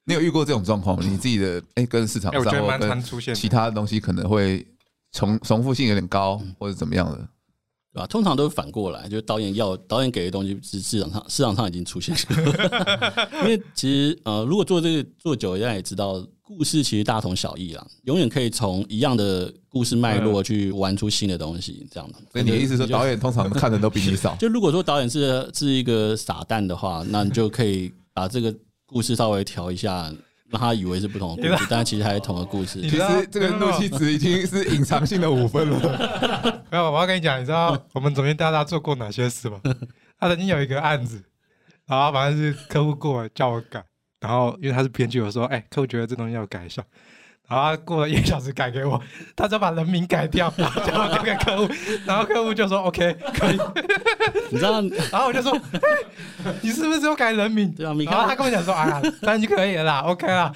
[0.09, 1.05] 你有遇过这种状况吗？
[1.07, 4.67] 你自己的哎、欸，跟市场上或跟其他的东西可能会
[5.13, 7.17] 重重复性有点高，或者怎么样的，
[7.93, 8.07] 对吧？
[8.07, 13.29] 通常都是反过来，就是导演要导演给的东西是市场上市场上已经出现了。
[13.45, 22.19] 因为其实呃，如果做这个做久了，大家也知道，故事其实大同小异啦，永远可以从一样的故事脉络去玩出新的东西，这样的。
[22.33, 24.35] 所以你的意思是说，导演通常看的都比你少？
[24.41, 28.55] 就如果说导演是是一个傻蛋的话，那你就可以把这个。
[28.89, 30.11] 故事稍微调一下，
[30.49, 32.81] 让他以为是不同的故事，但其实还是同个故事。
[32.81, 36.63] 其实这个怒气值已经是隐藏性的五分了。
[36.73, 39.61] 没有，我要跟你讲，你知道我们总监大大做过哪些事吗？
[40.19, 41.23] 他曾经有一个案子，
[41.87, 43.85] 然后反正是客户过来叫我改，
[44.21, 46.83] 然后因为他是编剧，我说：“哎，客户觉得这东西要改一下。”
[47.49, 49.01] 然后他过了一个小时改给我，
[49.35, 51.73] 他就把人名改掉，然后交给客户，
[52.05, 53.59] 然后客户就说 OK 可以，
[54.51, 54.83] 你知道？
[55.11, 55.59] 然后我就说，
[56.61, 57.73] 你是不是有改人名？
[57.73, 60.53] 对啊，然后他跟我讲说，哎呀，那就可以了啦，OK 啦。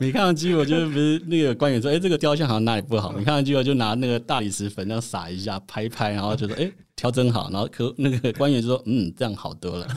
[0.00, 3.12] 你看完机，我就不是那个官员说，哎，这个雕像好像哪里不好？
[3.18, 7.50] 你看完机，我就拿那个大理石粉这样撒一下，拍一拍，然后就说，哎，调整好。
[7.52, 9.86] 然后客那个官员就说，嗯，这样好多了。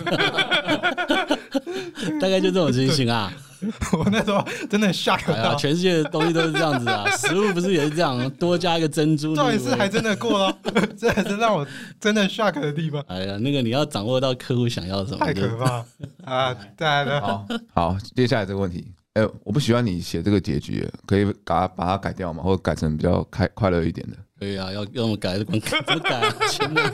[2.19, 3.31] 大概就这种情形啊。
[3.97, 10.57] 我那时候真的吓到、哎，全世界的东西都是这样子啊， 食物不是也是这样，多加一个珍珠，到底是还真的过了，
[10.97, 11.65] 这还是让我
[11.99, 13.03] 真的 shock 的地方。
[13.07, 15.85] 哎呀，那个你要掌握到客户想要什么，太可怕
[16.23, 16.55] 啊！
[16.77, 22.43] 再来呢，好，好，接下来这个问题，哎、欸，我不喜欢你写这个结局，可以把它把它改掉吗？
[22.43, 24.17] 或者改成比较开快乐一点的？
[24.37, 25.81] 可以啊，要要么改，怎么改？
[25.85, 26.91] 怎么改？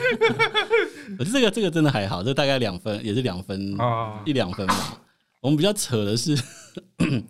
[1.18, 3.76] 可是这个这个真的还好，这大概两分，也是两分，
[4.26, 4.98] 一两分吧。
[5.41, 6.38] 我们比较扯的是，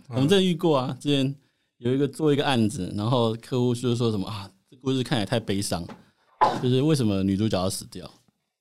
[0.09, 0.95] 我们真的遇过啊。
[0.99, 1.33] 之前
[1.77, 5.87] 有一个做一个案子，然后客户就是说什么啊，这故事看起来太悲伤，
[6.61, 8.05] 就是为什么女主角要死掉？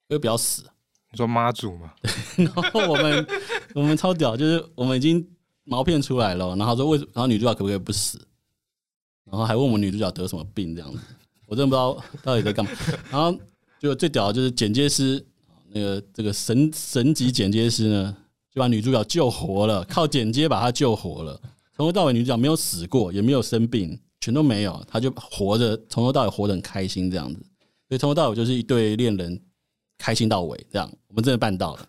[0.08, 0.62] 因为不要死。
[1.10, 1.92] 你说妈祖吗？
[2.38, 3.26] 然后我们
[3.74, 5.28] 我们超屌，就是我们已经
[5.64, 7.10] 毛片出来了，然后说为什么？
[7.12, 8.20] 然后女主角可不可以不死？
[9.24, 10.98] 然后还问我们女主角得什么病这样子，
[11.46, 12.70] 我真的不知道到底在干嘛。
[13.10, 13.36] 然后
[13.80, 15.26] 就最屌的就是剪接师，
[15.72, 18.16] 那个这个神神级剪接师呢。
[18.60, 21.40] 就把女主角救活了，靠剪接把她救活了。
[21.74, 27.40] 从头到尾，女主角没有死过，也没有生病，全都没有，她就活着，从头到尾活得很开心，这样子。
[27.88, 29.40] 所以从头到尾就是一对恋人，
[29.96, 30.86] 开心到尾，这样。
[31.08, 31.88] 我们真的办到了，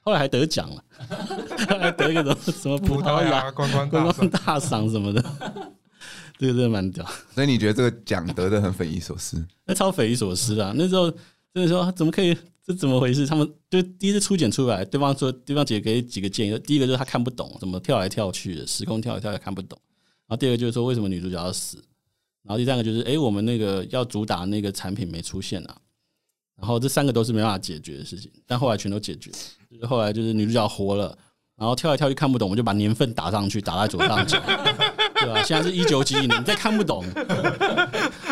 [0.00, 0.84] 后来还得奖了，
[1.78, 5.24] 还得一个什么什么葡萄牙观光观光大赏什么的，
[6.38, 7.02] 这个真的蛮屌。
[7.34, 9.42] 所以你觉得这个奖得的很匪夷所思？
[9.64, 10.74] 那超匪夷所思啊！
[10.76, 11.10] 那时候
[11.52, 12.36] 真的说怎么可以？
[12.62, 13.26] 这怎么回事？
[13.26, 16.58] 他们就第一次初剪出来，对方说，对方姐给几个建议。
[16.60, 19.78] 第一个就是他看不懂，怎么跳来跳去的，时空跳来跳去看不懂。
[20.26, 21.78] 然后第二个就是说，为什么女主角要死？
[22.44, 25.76] 然后第三个就是，哎，我们那个要主打那个产品没出现啊。
[26.56, 29.30] 然后这三个都是没办法解决的事情，但后来全都解决。
[29.70, 31.16] 就是后来就是女主角活了，
[31.56, 34.38] 然后跳来跳去看不懂，我们就把年份打上去，打在左上角，
[35.14, 35.42] 对吧？
[35.42, 37.02] 现在是一九几几年，你再看不懂。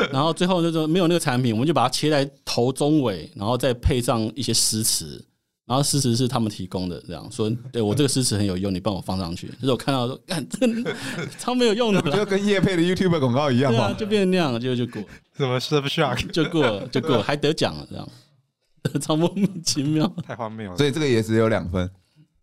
[0.13, 5.25] 然后最后那种没有那个产品，我们就把它切在头中尾，然后再配上一些诗词，
[5.67, 9.47] 然后诗词是他们提供的，这样说，对我这个诗词很有用，你帮我放上去。
[9.61, 10.95] 就是我看到说，干，这个
[11.39, 15.03] 超没有用的，就跟叶配的 YouTube 广告一样嘛，就变成那样，就就过，
[15.37, 18.09] 什么 Surf Shark 就过了， 就过了，还得奖了，这样，
[19.01, 20.77] 超莫名其妙，太荒谬了。
[20.77, 21.91] 所以这个也只有两分，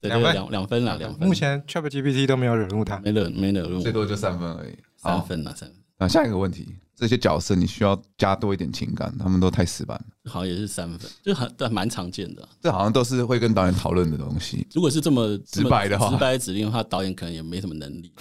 [0.02, 1.28] 两分两两分了，两分。
[1.28, 5.78] 目前 ChatGPT 都没有惹怒他，没惹没惹怒，最多就三分而已，三分了三分。
[5.98, 6.76] 那下一个问题。
[6.96, 10.32] 这些角色你需要加多一点情感，他们都太死板了。
[10.32, 12.50] 好像也是三分，就很对，蛮常见的、啊。
[12.62, 14.66] 这好像都是会跟导演讨论的东西。
[14.74, 18.12] 如果是这么直白的话，直白指令的话，导演可能也没什么能力。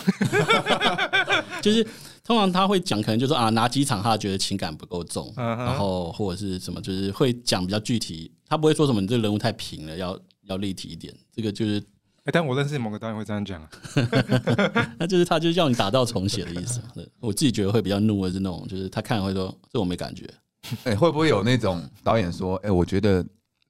[1.63, 1.83] 就是
[2.23, 8.31] 通常他会讲，可能就是啊，哪几场他觉得情感不够重，然后或者是什么，就是会讲比较具体。
[8.47, 11.15] 他不会说什么你这个人物太平了，要要立体一点。
[11.33, 11.83] 这个就是。
[12.25, 13.69] 哎，但我认识某个导演会这样讲啊，
[14.99, 16.81] 那就是他就是叫你打到重写的意思。
[17.21, 20.29] 我自己觉得会比较怒的是那种，就是他看了会说这我没感觉。
[20.85, 23.23] 哎，会不会有那种导演说，哎，我觉得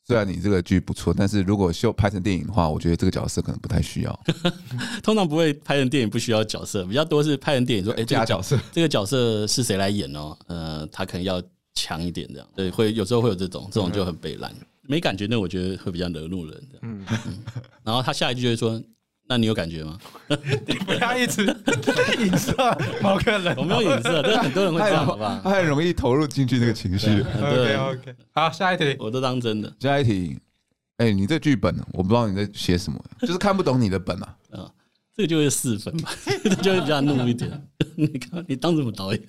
[0.06, 4.20] 虽然你这个剧不错，但是如果秀拍成电影的话，我觉得这个角色可能不太需要。
[5.02, 10.38] 通常不会拍成电影不需要角色，比较多是拍成电影说，哎，这个角色，这个角色是谁来演哦？
[10.46, 11.42] 呃，他可能要
[11.74, 12.48] 强一点这样。
[12.54, 14.54] 对，会有时候会有这种，这种就很被烂。
[14.86, 16.68] 没感觉，那我觉得会比较惹怒人。
[16.82, 17.04] 嗯，
[17.82, 18.82] 然后他下一句就会说
[19.28, 19.98] ：“那你有感觉吗？”
[20.66, 21.44] 你不要一直
[22.18, 22.52] 影射
[23.02, 25.40] 某个人，我没有影射，但是很多人会这样，好吧？
[25.42, 27.08] 他很容易投入进去那个情绪。
[27.20, 29.72] OK OK，好，下一题，我都当真的。
[29.80, 30.38] 下一题，
[30.98, 34.36] 哎，你这剧本我不知道你在写什么，就是看不懂你的本啊。
[34.52, 34.70] 啊，
[35.16, 36.10] 这个就会四分吧，
[36.62, 37.50] 就会比较怒一点。
[37.96, 39.22] 你看，你当什么导演？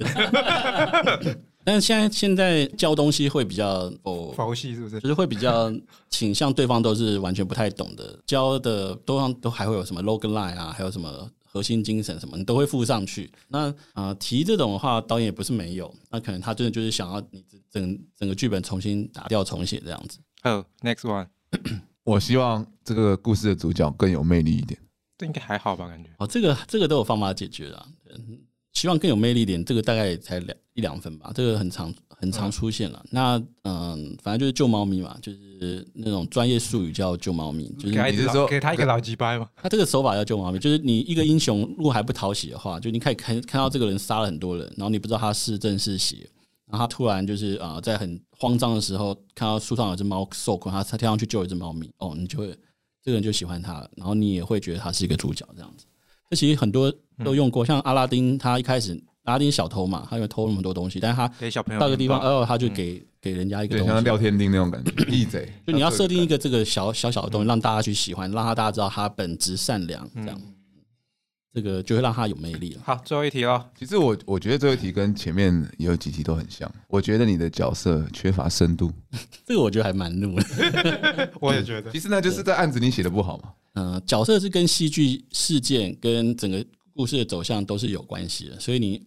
[1.65, 4.99] 但是现在现在教东西会比较哦佛系是不是？
[5.01, 5.73] 就是会比较
[6.09, 13.31] 倾向对方都是完全不太懂的，教的都上都还会有什么 logline 啊，还有什么核心精神什么，你都会附上去。
[13.47, 20.19] 那啊、呃、题这种的话，导演也不是没有，那可能他真的就是想要你整整个剧本重新打掉重写这样子。
[20.43, 21.27] 哦、oh，next one，
[22.03, 24.79] 我希望这个故事的主角更有魅力一点。
[25.17, 25.87] 这应该还好吧？
[25.87, 27.85] 感觉哦，这个这个都有方法解决的。
[28.05, 28.39] 希
[28.75, 33.01] 希望更有魅力一点，这个大概才两一两分吧，这个很常很常出现了。
[33.05, 39.49] 嗯那嗯，反正就是救猫咪嘛，就是那种专业术语叫救猫咪，就是你是说给他一个老鸡掰嘛？
[39.55, 46.29] 他这个手法叫救猫咪，就是你一个英雄如果还不讨喜的话，就你可以看看到这个人杀了很多人，然后你不知道他是正是邪，
[46.69, 52.47] 然后他突然就是啊、呃，在很慌张的时候看到树上有只猫受困，他他跳上去救一只猫咪，哦，你就会
[53.01, 55.85] 这个人就喜欢他了，然后你也会觉得他是一个主角这样子。
[56.29, 56.91] 这其实很多
[57.23, 61.27] 都用过，像阿拉丁，他一开始阿拉丁小偷嘛，他因为偷那么多东西，但是他
[61.77, 65.51] 到个地方，哦，他就给给人家一个东西，像廖天丁那种感觉，义贼。
[65.65, 70.41] 就你要设定一个这个小小小的东西，让大家去喜欢，让他大家知道他本质善良，这样，
[71.53, 72.81] 这个就会让他有魅力了。
[72.83, 73.65] 好，最后一题了。
[73.77, 76.69] 其实我我觉得最后一题跟前面有几题都很像。
[76.87, 78.91] 我觉得你的角色缺乏深度，
[79.45, 81.31] 这个我觉得还蛮怒的。
[81.39, 83.49] 我也觉得，其实那就是在案子里写的不好嘛。
[83.75, 89.05] 嗯、呃，角色是跟戏剧事件跟整个故事的走向都是有关系的，所以你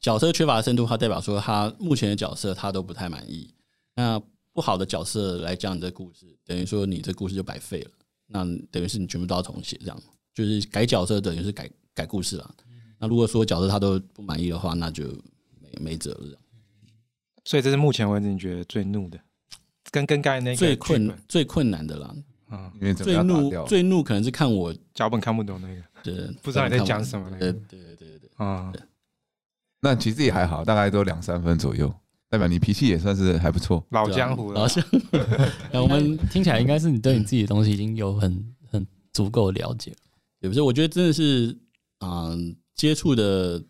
[0.00, 3.52] 角色缺乏深度，它代表说他目前的角色他都不太满意。
[3.94, 4.20] 那
[4.52, 7.90] 不好的角色来讲你这故事，等于说你这故事就白费了。
[8.26, 10.02] 那等于是你全部都要重写，这样
[10.34, 12.54] 就是改角色等于是改改故事了。
[12.98, 15.04] 那如果说角色他都不满意的话，那就
[15.60, 16.38] 没没辙了。
[17.44, 19.18] 所以这是目前为止你觉得最怒的，
[19.90, 22.14] 跟跟刚才那个最困最困难的了。
[22.48, 28.72] 啊，因为最怒最怒可能是看我脚本看不懂那个，对，不知道你在讲什么那个，对对对对对啊。
[29.80, 31.92] 那其实也还好，大概都两三分左右，
[32.28, 33.84] 代表你脾气也算是还不错。
[33.90, 34.98] 老江湖了，老江湖。
[35.78, 39.94] 我们听起来应该是你对你自己的东西已经有很很足够了解，
[40.40, 40.60] 也不是？
[40.60, 41.56] 我觉得真的是
[42.00, 42.30] 啊，
[42.74, 43.62] 接触的，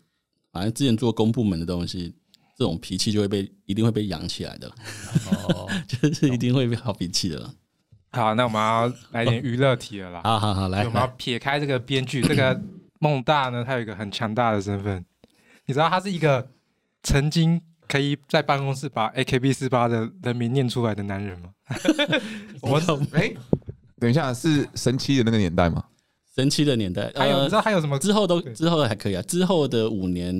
[0.51, 2.15] 反正之前做公部门的东西，
[2.57, 4.67] 这种脾气就会被一定会被养起来的，
[5.49, 7.53] 哦， 就是一定会被好脾气的。
[8.11, 10.21] 好，那我们要来点娱乐题了啦。
[10.25, 12.59] 好好好，来，我们要撇开这个编剧，这个
[12.99, 15.05] 孟大呢，他有一个很强大的身份。
[15.65, 16.49] 你知道他是一个
[17.03, 21.49] 曾经可以在办公室把 AKB 四八的人名念出来的男人吗？
[22.61, 22.79] 我
[23.13, 23.31] 哎，
[23.99, 25.83] 等一下，是神七的那个年代吗？
[26.35, 27.99] 神七的年代，还有你知道还有什么？
[27.99, 30.33] 之后都之后还可以啊，之后的五年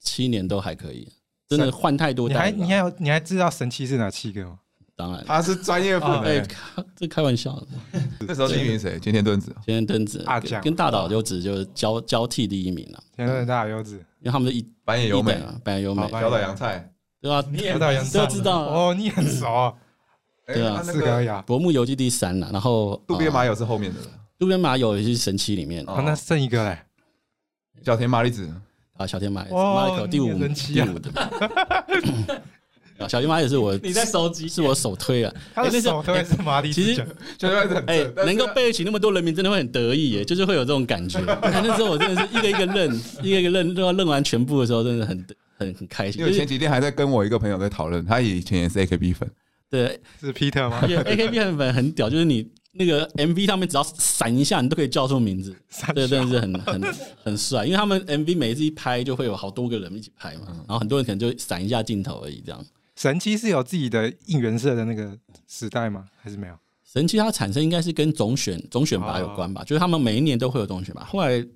[0.00, 1.10] 七年都还可以，
[1.48, 2.50] 真的换太多代。
[2.52, 4.58] 你还你还有你还知道神七是哪七个吗？
[4.96, 6.42] 当然，他是专业粉哎，
[6.96, 7.62] 这开玩笑。
[8.20, 8.98] 那时候第一名谁？
[8.98, 12.98] 今天墩子，今天墩子阿酱跟大岛优子就是交交替第一名了。
[13.14, 15.32] 菅田敦子、大岛优子，因为他们是一板野优美。
[15.32, 17.44] 啊，板野优美，小岛洋菜，对吧？
[17.58, 18.18] 小岛洋菜。
[18.18, 18.62] 都知道。
[18.62, 19.74] 哦，你很熟。
[20.46, 24.00] 对啊，四个呀，薄暮游记第三了，然后渡边麻友是后面的，
[24.38, 26.78] 渡边麻友也是神七里面，哦，那剩一个嘞，
[27.84, 28.48] 小田麻里子。
[28.94, 31.10] 啊，小田麻里子，麻里口第五第五的。
[32.98, 36.80] 啊，小姨妈也是我，你在手机是我首推啊，他是首推是麻里子。
[36.80, 37.06] 其实
[37.38, 41.20] 小姨妈很哎，能够背得起那么多人名，真的会很得意耶，就是会有这种感觉。
[41.42, 45.26] 那时候我真的是一个一个认，一个一个认，都要认完全部的时候，真的很
[45.58, 46.20] 很很开心。
[46.20, 49.30] 因为前几天还在跟我一个朋友在讨论，他以前也是 AKB 粉，
[49.70, 55.54] 对，是 Peter 吗？AKB 粉很屌，就是你那个 MV 上面只要闪一下，你都可以叫出名字，
[55.94, 57.64] 这真的是很很很帅。
[57.64, 62.64] 因为他们 MV 每一次一拍，就会有好多个人一起拍嘛，然后很多人可能就闪一下镜头而已，这样。
[62.96, 66.06] 神七是有自己的应援色的那个时代吗？
[66.20, 66.58] 还是没有？
[66.84, 71.04] 神七它产生应该是跟总选总选拔有关吧，就是他们每一年都会有总选拔。
[71.04, 71.46] 后来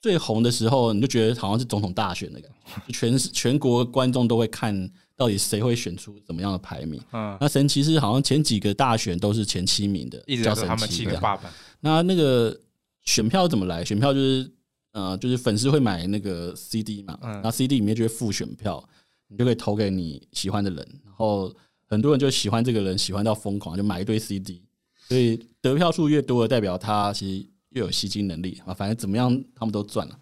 [0.00, 2.48] 最红的时候，你就觉得好像是总统大选那个，
[2.92, 7.00] 全全国观众都会看到底谁会选出怎么样的排名。
[7.12, 11.50] 嗯，那神七是好像前几个大选都是前七名的，一直叫他们七个爸爸。
[11.80, 12.56] 那那个
[13.02, 13.84] 选票怎么来？
[13.84, 14.48] 选票就是
[14.92, 18.86] 呃，就是粉丝会买那个 CD 嘛，然后 CD 里面就会附选票。
[19.28, 21.52] 你就可以投给你喜欢的人，然后
[21.86, 24.62] 很多人就喜欢这个人，喜欢到疯狂，就买一堆 CD。
[25.08, 28.74] 所以得票数越多的，代表他其实越有吸金能力啊。
[28.74, 30.18] 反正怎么样，他们都赚了。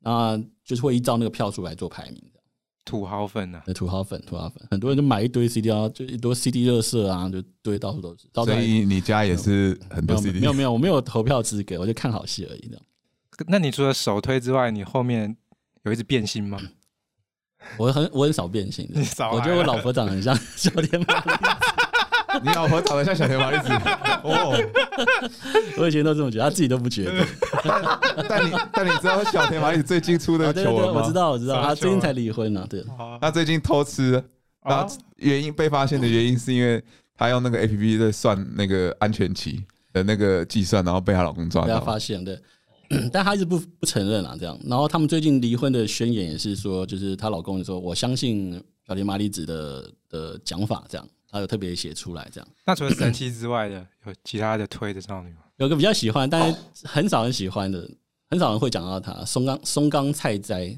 [0.00, 2.40] 那就是会依照那个票数来做排名的。
[2.84, 8.26] 土豪粉啊，土豪粉，土豪粉，很多人就买一堆 CD 啊，就一堆 CD 热色啊，就堆到处都是。
[8.32, 10.40] 所以你家也是很多 CD？
[10.40, 12.68] 没有没有，我没有投票资格，我就看好戏而已。
[12.68, 12.82] 这样。
[13.46, 15.36] 那你除了首推之外，你后面
[15.84, 16.58] 有一直变心吗？
[17.76, 19.00] 我很我很少变性的，
[19.32, 23.68] 我觉得我老婆长得很像 小田麻里子， 你老婆长得像小田麻里子
[24.22, 24.56] 哦，
[25.78, 27.24] 我以前都这么觉得，她自己都不觉得。
[28.28, 31.00] 但你但你知道小田麻里子最近出的糗闻吗？
[31.00, 32.84] 我知道我知道，他最近才离婚了，对。
[33.20, 34.12] 他最近偷吃，
[34.64, 34.86] 然后
[35.16, 36.82] 原因被发现的原因是因为
[37.16, 42.38] 他用那个 APP 在算那个安全期的那个计算，然后被她老公抓到，被他发现对。
[43.12, 44.58] 但她一直不不承认啊，这样。
[44.64, 51.06] 然后他们最近离婚的宣言也是说，就是她老公说，我相信小田麻里子的的讲法，这样。
[51.30, 52.48] 她有特别写出来，这样。
[52.66, 55.36] 那除了神奇之外的，有其他的推的少女吗？
[55.58, 57.88] 有个比较喜欢，但是很少人喜欢的，
[58.28, 60.76] 很少人会讲到她松冈松冈菜哉。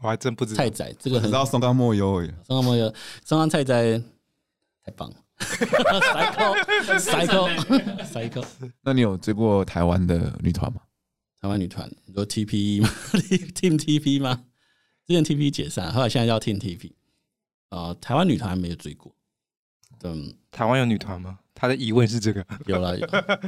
[0.00, 0.58] 我还真不知道。
[0.58, 2.94] 菜仔这个很知道松冈茉优耶，松冈莫优，
[3.24, 4.00] 松冈菜仔
[4.84, 5.16] 太棒了。
[6.98, 8.44] Cycle，Cycle，Cycle。
[8.82, 10.80] 那你有追过台湾的女团吗？
[11.40, 12.88] 台湾女团，你说 TP 吗？
[13.54, 14.44] Team TP 吗？
[15.06, 16.90] 之前 TP 解散，后来现在叫 Team TP。
[17.70, 19.14] 啊，台湾女团还没有追过。
[20.02, 21.38] 嗯，台湾有女团吗？
[21.54, 22.44] 他的疑问是这个。
[22.66, 22.96] 有了，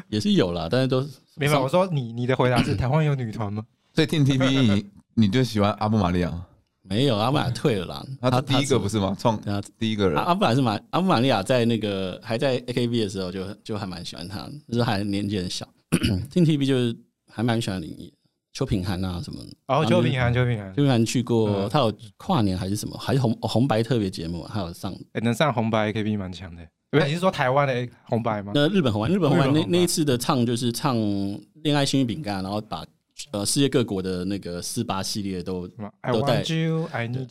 [0.09, 1.01] 也是有了，但是都
[1.37, 1.59] 明白。
[1.59, 3.65] 我说你你的回答是台湾有女团吗？
[3.95, 4.87] 所以 Team TP 你
[5.27, 6.47] 你就喜欢阿布玛利亚？
[6.83, 8.07] 没有，阿布玛利亚退了啦。
[8.21, 9.17] 他第一个不是吗？
[9.19, 10.17] 创他第一个人。
[10.23, 15.69] 阿布玛是马阿布玛利亚在那个还在 AKB 的时候就就还蛮喜欢他，就是还年纪很小。
[15.91, 16.97] Team TP 就是
[17.31, 18.13] 还蛮喜欢林沂，
[18.53, 19.41] 邱品涵啊什么。
[19.67, 26.63] 哦，邱品涵，邱品涵，邱品涵去过，他有跨年还是什么，还是红红白特别节目，还有上，能上红白 AKB 蛮强的。
[27.07, 28.53] 你是说台湾的红白吗？
[28.55, 30.97] 那日本红白，日本红白那那一次的唱就是唱
[31.63, 32.85] 《恋爱幸运饼干》，然后把。
[33.33, 36.43] 呃，世界各国的那个四八系列都都带，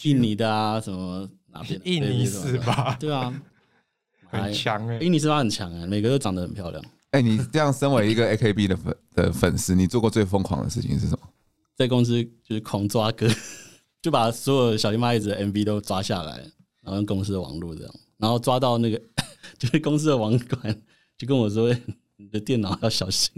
[0.04, 1.82] 印尼的啊，什么哪边？
[1.84, 3.34] 印尼四八，对啊，
[4.30, 6.84] 很强哎，印尼四八很强哎，每个都长得很漂亮。
[7.12, 11.20] 哎，你这样身为一个 AKB 的粉的粉丝，你做过最疯狂的事情是什么？
[11.76, 13.28] 在公司就是狂抓歌，
[14.02, 16.38] 就把所有小林麦子的 MV 都抓下来，
[16.84, 19.02] 然后用公司的网络这样，然后抓到那个
[19.58, 20.82] 就是公司的网管
[21.18, 21.76] 就跟我说。
[22.22, 23.32] 你的电脑要小心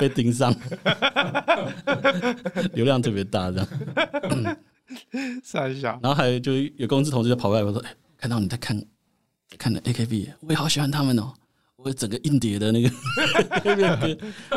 [0.00, 0.52] 被盯上，
[2.74, 4.56] 流量特别大，这样。
[5.44, 8.84] 三小，然后还有就有公司同事就跑过来我说：“哎，看到你在看，
[9.56, 11.32] 看的 AKB，我也好喜欢他们哦，
[11.82, 12.90] 我整个硬碟的那个，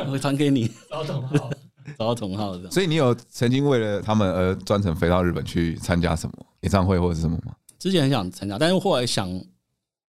[0.06, 1.52] 我 会传给你，找到同号，
[1.98, 2.72] 找到同样。
[2.72, 7.54] 所以你有曾经为了他们而专程飞到日本去参加什么演唱会或者是什么吗？
[7.80, 9.42] 之前很想参加，但是后来想。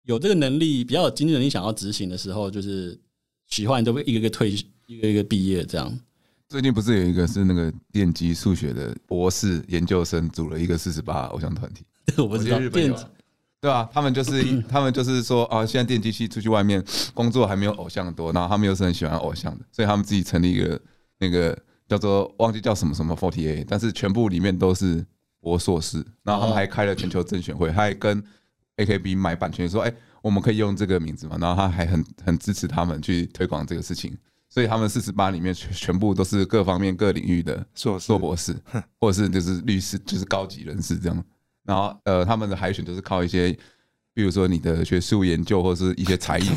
[0.04, 2.98] 有这个能力，比较有经济能力，想要执行的时候，就是
[3.46, 4.50] 喜欢都会一个一个退，
[4.88, 5.96] 一个一个毕业这样。
[6.48, 11.84] 最近不是有一个是那个电机数学的博士研究生组了一个四十八偶像团体，
[12.18, 12.96] 我不知道日本有，
[13.62, 13.88] 对吧？
[13.92, 16.84] 他们就是 他们就是说啊，现在电机系出去外面
[17.14, 20.78] 工作还没有偶像多，然后他们又是很喜欢偶像的，所以他们自己成立一个
[21.18, 21.56] 那个
[21.88, 25.06] 叫做忘记叫什么什么 Forty Eight，但是全部里面都是
[25.40, 28.22] 博硕士，然后他们还开了全球甄选会，还跟。
[28.78, 34.16] AKB 买版权说：“哎、欸，我们可以用这个名字嘛？”然后他还很很支持他们去推广这个事情，
[34.48, 38.56] 所以他们四十八里面全全部都是各方面各领域的硕硕博士，
[38.98, 41.24] 或者是就是律师，就是高级人士这样。
[41.64, 43.50] 然后呃，他们的海选都是靠一些，
[44.14, 46.44] 比如说你的学术研究或者是一些才艺。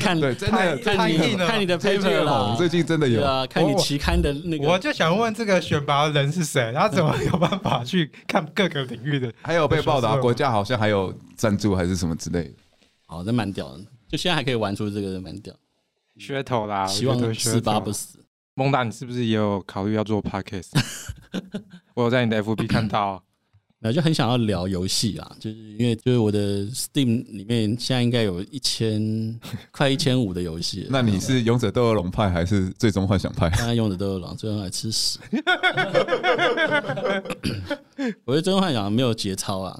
[0.00, 4.66] 看对，真的看你看你的 paper 啦，最近真的有啊，看你期刊的那个。
[4.66, 6.72] 我就想问这个选拔的人是谁？
[6.74, 9.32] 他怎么有办法去看各个领域的？
[9.42, 12.54] 还有被报道，国家好像还有赞助还是什么之类的。
[13.06, 15.54] 好，这蛮屌的，就现在还可以玩出这个，蛮屌。
[16.18, 18.18] 噱头啦，希望四八不死。
[18.54, 20.70] 蒙达，你是不是也有考虑要做 podcast？
[21.94, 23.22] 我有在你的 FB 看到。
[23.78, 29.38] 然后就很想要聊游戏啊，就是因为就是我的 Steam 里面现在应该有一千
[29.70, 30.86] 快一千五的游戏。
[30.90, 33.50] 那你是勇者斗恶龙派还是最终幻想派？
[33.50, 35.18] 当然勇者斗恶龙，最终还吃屎。
[38.24, 39.78] 我觉得最终幻想没有节操啊。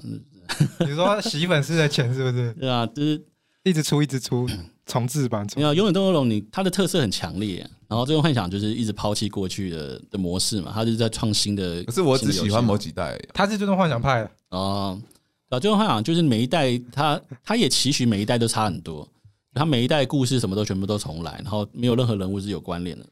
[0.79, 2.53] 你说洗粉丝的钱是不是？
[2.61, 3.21] 对啊，就是
[3.63, 4.47] 一直出一直出
[4.87, 5.45] 重置版。
[5.55, 7.69] 你看永远斗恶龙，你它的特色很强烈。
[7.87, 11.81] 然后最终幻想就是一直抛弃过去的的模式嘛，它就是在创新的。
[11.85, 14.99] 可是我只喜欢某几代，他是最终幻想派的哦。
[15.47, 19.07] 啊，最终幻想就是每一代它它也期许每一代都差很多，
[19.53, 23.05] 它每一代故事什么都全部都重来，然后没有任何人物是有关联的。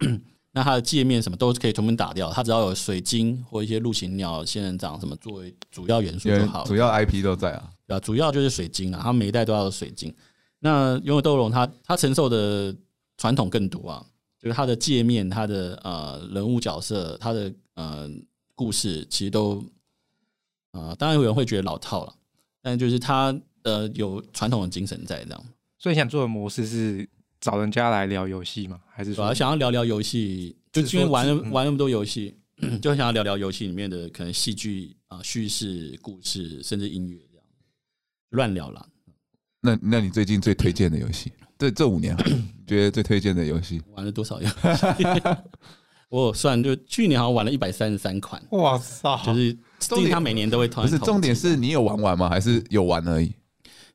[0.54, 6.64] 那它的界面什么都可以全部打掉，它只要有水晶或一些陆行鸟、仙人掌什么作为主要元素就好。
[6.64, 10.14] 主要 IP 都在啊，啊，主要就是水晶啊，它每一代都要有水晶。
[10.62, 12.74] 那勇者斗恶龙他他承受的
[13.18, 14.06] 传统更多啊。
[14.40, 18.10] 就是它的界面，它的呃人物角色，它的呃
[18.56, 19.60] 故事，其实都
[20.72, 22.12] 啊、呃，当然有人会觉得老套了，
[22.60, 23.32] 但就是它
[23.62, 25.44] 呃有传统的精神在这样。
[25.78, 27.08] 所以想做的模式是
[27.40, 28.80] 找人家来聊游戏吗？
[28.90, 30.56] 还是说想要聊聊游戏？
[30.72, 37.46] 就因为玩玩那么多游戏，嗯、就想要聊聊游戏里面的可能戏剧啊、叙事、故事，甚至音乐这样
[38.30, 38.88] 乱聊了。
[39.62, 41.32] 那那你最近最推荐的游戏？
[41.56, 42.16] 这这五年，
[42.66, 45.22] 觉得最推荐的游戏玩了多少游戏？
[46.10, 48.42] 我算就去年好像玩了一百三十三款。
[48.50, 49.08] 哇塞！
[49.24, 50.84] 就是 Steam 他每年都会团。
[50.86, 52.28] 不是重点是你有玩完吗？
[52.28, 53.32] 还是有玩而已？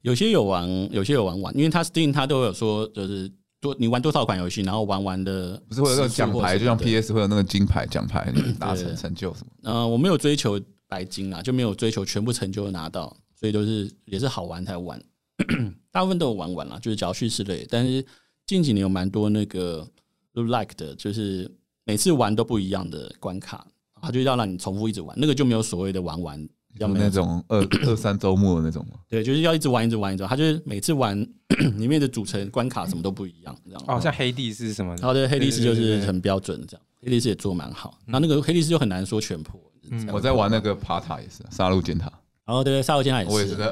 [0.01, 9.51] 有些有玩，有些有玩完，因为他 Steam 他都有说，就是多你玩多少款游戏，然后玩完的不是会有那个奖牌，就像 PS 会有那个金牌奖牌， 达成成就什么？
[9.71, 14.99] 嗯，我没有追求白金啊，就没有追求全部成就拿到，所以都是也是好玩才玩。
[15.91, 17.65] 大部分都有玩完啦，就是讲叙事类。
[17.69, 18.05] 但是
[18.45, 19.87] 近几年有蛮多那个
[20.33, 21.49] look like 的，就是
[21.83, 23.65] 每次玩都不一样的关卡
[24.01, 28.99] 它就要让你重复一直玩，那个就没有所谓的玩完，要那种二 二三周末的那种吗？
[29.09, 31.19] 对，就是要一直玩一直玩一直玩，他就是每次玩
[31.77, 33.83] 里面的组成关卡什么都不一样，这样。
[33.87, 37.97] 哦，像黑帝斯什么的，然后对黑帝斯就是很标准这样，黑帝斯也做蛮好。
[38.05, 39.59] 那那个黑帝斯就很难说全破。
[39.89, 42.11] 嗯，我在玩那个爬塔也是杀戮尖塔，
[42.47, 43.65] 然后对对，杀戮尖塔也是，我也是在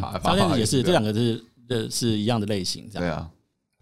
[0.00, 3.06] 爬，杀戮尖塔也是，这两个是呃是一样的类型，这样。
[3.06, 3.30] 对啊，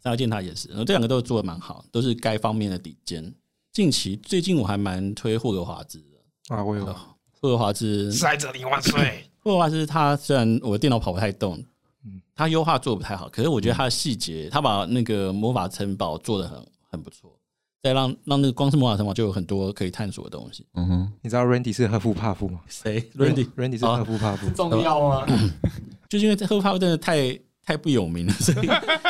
[0.03, 3.33] 杀戮尖塔也是，然后这两个都做的蛮好，都是该方面的顶尖。
[3.73, 9.25] 近期最近我还蛮推霍格华兹的啊，我有霍格华兹，史莱哲林万岁。
[9.39, 11.63] 霍格华兹他虽然我的电脑跑不太动，
[12.05, 17.34] 嗯，他优化做的不太好，可是我觉得他的细节，他把那个魔法城堡做的很很不错。
[17.85, 20.67] 再让让那个光是魔法城堡就有很多可以探索的东西。
[20.73, 22.61] 嗯哼，你知道 Randy 是赫夫帕夫吗？
[22.67, 24.49] 谁？Randy，Randy 是赫夫帕夫。
[24.57, 25.27] 重要吗？
[26.09, 28.67] 就是因为赫夫帕夫真的太太不有名了， 所以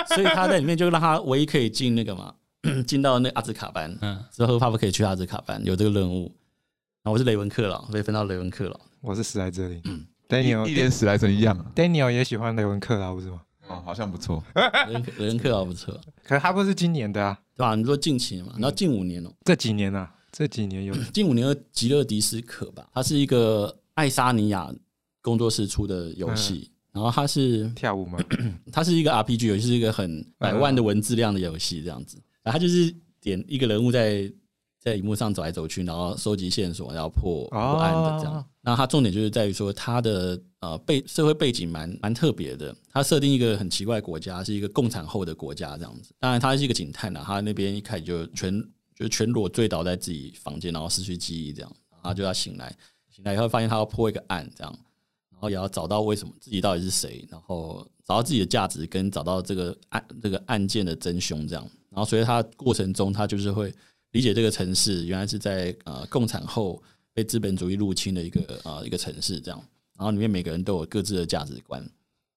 [0.08, 2.34] 所以他在里面就让他唯一可以进那个嘛，
[2.84, 3.96] 进到那阿兹卡班。
[4.00, 6.22] 嗯，之后赫夫帕夫可以去阿兹卡班，有这个任务。
[7.04, 8.80] 然后我是雷文克劳，被分到雷文克劳。
[9.00, 9.80] 我是史莱哲林。
[9.84, 11.64] 嗯，Daniel 一连史莱哲一样。
[11.76, 13.40] Daniel 也喜欢雷文克劳，不是吗？
[13.68, 14.42] 哦，好像不错。
[15.18, 17.38] 雷文克劳不错，可是他不是今年的啊。
[17.56, 17.76] 对吧？
[17.76, 22.84] 你说近期嘛，然后近五年哦，这几年啊，这几年有近五年的吉勒迪斯可吧？
[22.92, 24.74] 它是一个爱沙尼亚
[25.22, 28.18] 工作室出的游戏，然后它是跳舞吗？
[28.72, 32.20] 它是一个 RPG 游戏，是一个很百万的文字量的游戏，这样子。
[32.42, 34.28] 然后它就是点一个人物在
[34.80, 38.44] 在荧幕上走来走去，然后收集线索，然后破破案的这样。
[38.66, 42.74] 那它重点就是在于说，它的呃背社会背景蛮蛮特别的。
[42.90, 46.14] 它设定一个很奇怪的国家，是一个共产后的国家这样子。
[46.18, 48.64] 当然，他是一个警探呐，他那边一开始就全
[48.96, 51.70] 就全裸醉倒在自己房间，然后失去记忆这样。
[52.02, 52.74] 他就要醒来，
[53.14, 54.72] 醒来以后发现他要破一个案这样，
[55.30, 61.62] 然后也要找到为什么自己到底是谁，然后找到自己的价值，跟找到这个案这个案件的真凶这样。
[61.90, 63.70] 然后随着他过程中，他就是会
[64.12, 66.82] 理解这个城市原来是在呃共产后。
[67.14, 69.58] 被资本主义入侵的一个啊一个城市，这样，
[69.96, 71.80] 然后里面每个人都有各自的价值观，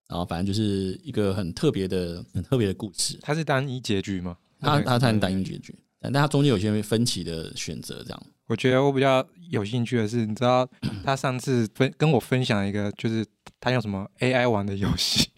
[0.08, 3.18] 然后反正就是一个很特别的、很特别的故事。
[3.22, 4.38] 它是单一结局吗？
[4.60, 8.24] 它它它是单一结局，但它中间有些分歧的选择，这样。
[8.48, 10.66] 我觉得我比较有兴趣的是，你知道
[11.04, 13.26] 他上次分跟我分享一个，就是
[13.60, 15.30] 他用什么 AI 玩的游戏。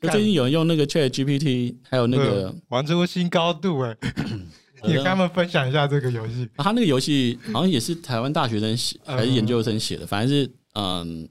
[0.00, 3.96] 最近有人用那个 ChatGPT，还有那个 玩出新高度哎。
[4.88, 6.48] 你跟他们分享一下这个游戏。
[6.56, 11.28] 他那个游戏好像也是台湾大学生写还是研究生写的，反正是嗯，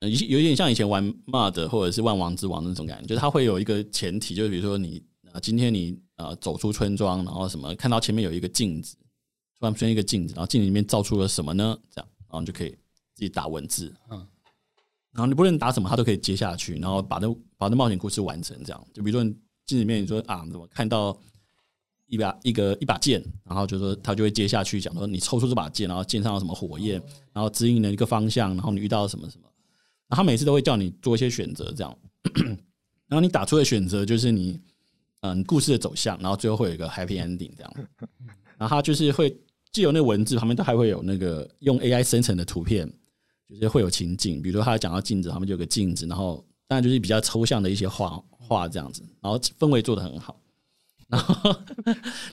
[0.00, 8.96] 有有点像以前玩 MUD 或者是万王之王那种感觉，就是它会有一个前提，就是比如说你啊，今天你呃走出村庄，然后什么看到前面有一个镜子，
[9.58, 11.78] 突然出现一个镜子，然后镜子里面照出了什么呢？
[11.90, 12.70] 这样，然后你就可以
[13.14, 14.18] 自己打文字，嗯，
[15.12, 18.56] 然后你不论打什么，它都可以接下去，然后把那把那冒险故事完成。
[18.64, 19.24] 这样，就比如说
[19.66, 21.16] 镜子里面你说啊，怎么看到？
[22.14, 27.02] 一把一个一把剑，然后就说他就会接下去讲说，你抽出这把剑，然后剑上有什么火焰，
[27.32, 29.48] 然后指引了一个方向，然后你遇到什么什么，
[30.08, 31.98] 然后他每次都会叫你做一些选择，这样，
[33.08, 34.60] 然后你打出的选择就是你
[35.22, 37.74] 嗯故事的走向，然后最后会有一个 happy ending 这样，
[38.56, 39.36] 然后他就是会
[39.72, 42.88] 既有那个文字旁边都还会有那个用 AI 生成的图片，
[43.48, 50.40] 就是会有情景，比如说他讲到镜子，旁边就有个镜子，然后当然就是比较抽象的一些画画这样子，然后氛围做的很好。
[51.14, 51.56] 然 后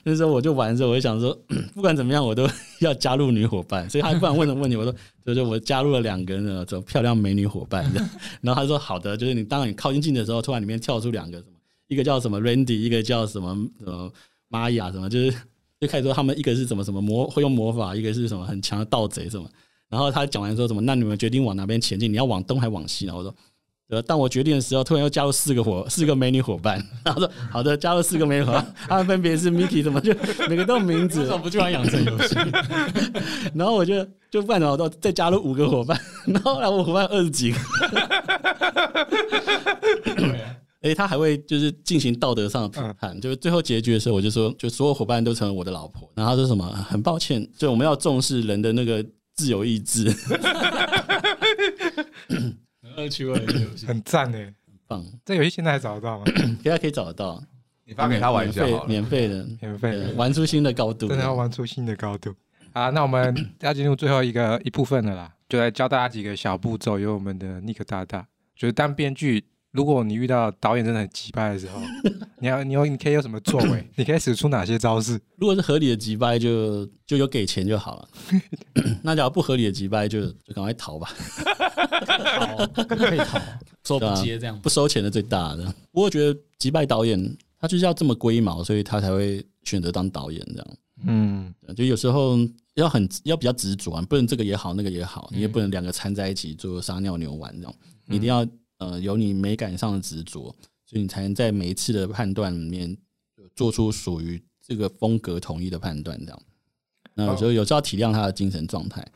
[0.02, 1.36] 那时候我就玩的时候，我就想说，
[1.72, 2.48] 不管怎么样，我都
[2.80, 3.88] 要加入女伙伴。
[3.88, 4.92] 所以他不管问什么问题，我说
[5.24, 7.84] 就是我加入了两个那种漂亮美女伙伴。
[8.42, 11.52] 然后他说好的，就是你当你靠近镜的时候，突然里面跳出两个什么，
[11.86, 14.12] 一个叫什么 Randy，一个叫什么什么
[14.48, 15.36] 玛雅什么，就是
[15.80, 19.48] 就开始说他们一个是什么什么魔会用魔法，一个是什么很强的盗贼什么。
[19.88, 22.12] 然后他讲完说什么，那你们决定往哪边前进？
[22.12, 23.06] 你要往东还往西？
[23.06, 23.32] 然后我说。
[23.92, 26.82] 呃，当我决定的时候，突然又加入四个伙，四个美女伙伴。
[27.04, 30.14] 然后说：“好的，加入四个美女伙伴，他们分别是 Miki，怎么就
[30.48, 31.20] 每个都有名字？
[31.20, 32.34] 为什么不就玩养成游戏？”
[33.54, 36.00] 然后我就就不然的话，再加入五个伙伴。
[36.24, 37.58] 然后后来我伙伴二十几个。
[40.80, 43.20] 哎，他还会就是进行道德上的批判。
[43.20, 46.10] 就是最后结局的时候，我就说，就所有伙伴都成为我的老婆。
[46.14, 46.66] 然后他说什么？
[46.88, 49.04] 很抱歉，就我们要重视人的那个
[49.36, 50.10] 自由意志。
[52.96, 55.04] 恶趣味的游戏很赞哎，很棒。
[55.24, 56.24] 这游戏现在还找得到吗？
[56.62, 57.42] 现在可以找得到，
[57.84, 62.34] 你发给他玩一下，免费的，免费的，玩出新的高度，真的要玩出新的高度。
[62.72, 68.26] 好，那我们要进入最后一个一部分了啦，就来教大家几个小步骤，由我们的 Nick 大大，
[68.56, 69.44] 就是当编剧。
[69.72, 71.80] 如果你遇到导演真的很击败的时候，
[72.38, 73.88] 你要你有你可以有什么作为？
[73.96, 75.18] 你可以使出哪些招式？
[75.36, 78.08] 如果是合理的击败，就就有给钱就好了。
[79.02, 81.10] 那假如不合理的击败，就就赶快逃吧。
[82.74, 83.40] 逃可以逃，
[83.84, 85.64] 说不接这样，不收钱的最大的。
[85.90, 90.66] 不过我觉得击败导演他就是要这么龟毛，所以他才会选择当导演这样。
[91.04, 92.36] 嗯，就有时候
[92.74, 97.74] 要很要比较执着，啊不能这个也好，那个也好，你也不能两个掺在一起做撒尿牛丸这样，
[98.06, 98.46] 你一定要
[98.90, 100.54] 呃有你美感上的执着，
[100.84, 102.96] 所以你才能在每一次的判断里面
[103.54, 106.42] 做出属于这个风格统一的判断这样。
[107.14, 109.06] 那有时候有时候要体谅他的精神状态，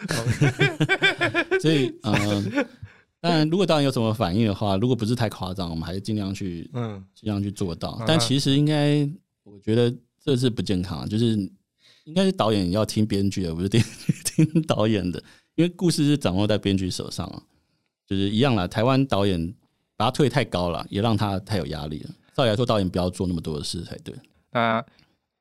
[1.60, 2.12] 所以嗯。
[2.12, 2.66] 呃
[3.24, 7.98] 当然，如果导演有什么反应的话，如果不是太夸张，我们还是尽量去，嗯，尽量去做到。
[8.06, 9.08] 但其实应该，
[9.44, 9.90] 我觉得
[10.22, 11.32] 这是不健康，就是
[12.04, 13.82] 应该是导演要听编剧的，不是听
[14.26, 15.18] 听导演的，
[15.54, 17.42] 因为故事是掌握在编剧手上啊。
[18.06, 19.54] 就是一样啦，台湾导演
[19.96, 22.10] 把他推太高了，也让他太有压力了。
[22.34, 24.14] 照理来说，导演不要做那么多的事才对。
[24.50, 24.84] 那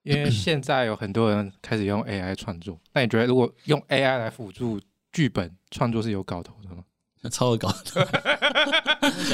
[0.03, 4.79] 因为现在有很多人开始用 AI 创作，那你觉得如果用 AI 来辅助
[5.11, 6.83] 剧本创作是有搞头的吗？
[7.31, 8.01] 超有搞头！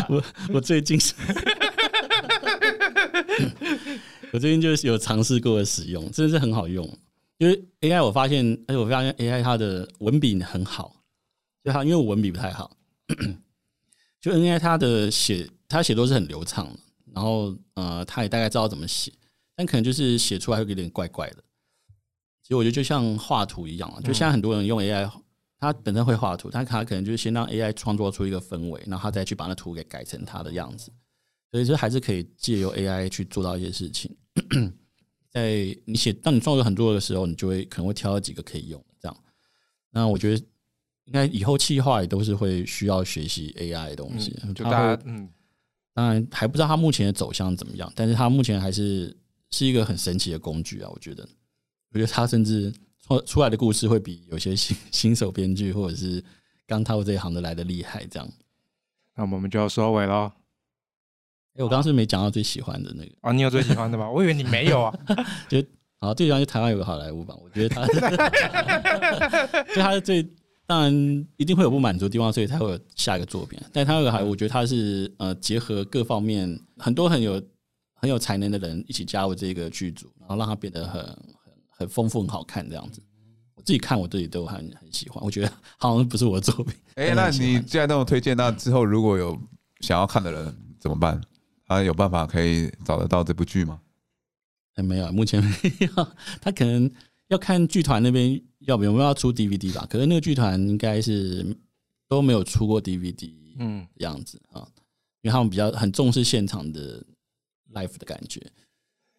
[0.14, 0.24] 我
[0.54, 1.16] 我最近是，
[4.32, 6.88] 我最近就是有尝试过的使用，真的是很好用。
[7.40, 10.94] 因为 AI，我发现，而且我发现 AI 它的文笔很好，
[11.64, 12.70] 就它因为我文笔不太好，
[14.22, 16.80] 就 N I 他的写，他写都是很流畅的，
[17.14, 19.12] 然后呃，他也大概知道怎么写，
[19.56, 21.44] 但可能就是写出来会有点怪怪的。
[22.42, 25.12] 其实我觉得就像画图一样啊，就现在很多人用 AI。
[25.62, 30.90] 他本身会画图，但他可能就是先让 AI 创作出一个氛围，然后他再去把那图给改成他的样子。
[31.52, 34.16] 所以这还是可以借由 AI 去做到一些事情。
[35.30, 39.18] 在你写，当你创作很多的时候，你就会可能会挑几个可以用这样。
[39.92, 40.42] 那我觉得
[41.10, 44.38] 应该以后企划也都是会需要学习 AI 的东西。
[44.44, 45.28] 嗯、就大家嗯，
[45.94, 49.16] 当然还不知道它目前的走向怎么样，但是它目前还是
[49.52, 50.90] 是一个很神奇的工具啊！
[50.94, 51.28] 我觉得，
[51.92, 52.72] 我觉得它甚至。
[53.10, 56.24] 出出来的故事会比有些新新手编剧或者是
[56.68, 58.30] 刚踏入这一行的来的厉害，这样。
[59.16, 60.32] 那我们就要收尾喽。
[61.56, 64.08] 哎，我刚刚是没讲到最喜欢的那个哦，你有最喜欢的吗？
[64.12, 64.94] 我以为你没有啊。
[65.50, 65.58] 就
[66.00, 67.88] 好，最喜欢就台湾有个好莱坞吧，我觉得他，
[69.74, 70.22] 就他是最
[70.70, 70.94] 当然
[71.36, 73.60] 一定会有不满足的地方，所以才会有下一个作品。
[73.74, 77.42] 但他有个好，我觉得他是呃结合各方面很多很有
[77.96, 81.04] 很有才能的人一起加入这个剧组，然后让它变得很。
[81.80, 83.02] 很丰富、很好看，这样子。
[83.56, 85.24] 我自己看，我自己都很很喜欢。
[85.24, 86.76] 我觉得好像不是我的作品。
[86.96, 89.42] 哎、欸， 那你既然那么推荐，那之后如果有
[89.80, 91.22] 想要看的人怎么办？
[91.66, 93.80] 他有办法可以找得到这部剧吗？
[94.76, 96.08] 还、欸、没有，目前没有。
[96.42, 96.92] 他可能
[97.30, 99.88] 要看剧团那边要不有没有要出 DVD 吧。
[99.90, 101.58] 可是那个剧团应该是
[102.08, 104.68] 都没有出过 DVD，嗯，样子啊，
[105.22, 107.04] 因为他们比较很重视现场的
[107.74, 108.40] life 的感觉，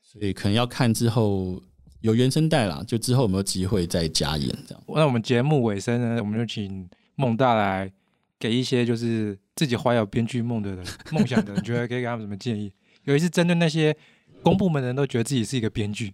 [0.00, 1.60] 所以可能要看之后。
[2.02, 4.82] 有原声带啦，就之后有没有机会再加演这样？
[4.88, 7.92] 那我们节目尾声呢，我们就请孟大来
[8.38, 10.82] 给一些就是自己怀有编剧梦的人、
[11.12, 12.72] 梦想的人，觉得可以给他们什么建议？
[13.04, 13.94] 尤其是针对那些
[14.42, 16.10] 公部门的人都觉得自己是一个编剧，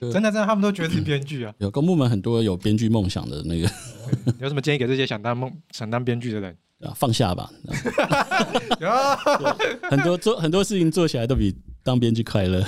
[0.00, 1.52] 真的真的，他们都觉得是编剧啊。
[1.58, 3.68] 有公部门很多有编剧梦想的那个，
[4.40, 6.56] 有什么建议给这些想当梦想当编剧的人？
[6.94, 7.50] 放下吧，
[9.90, 11.54] 很多做很多事情做起来都比。
[11.84, 12.62] 当编剧快乐，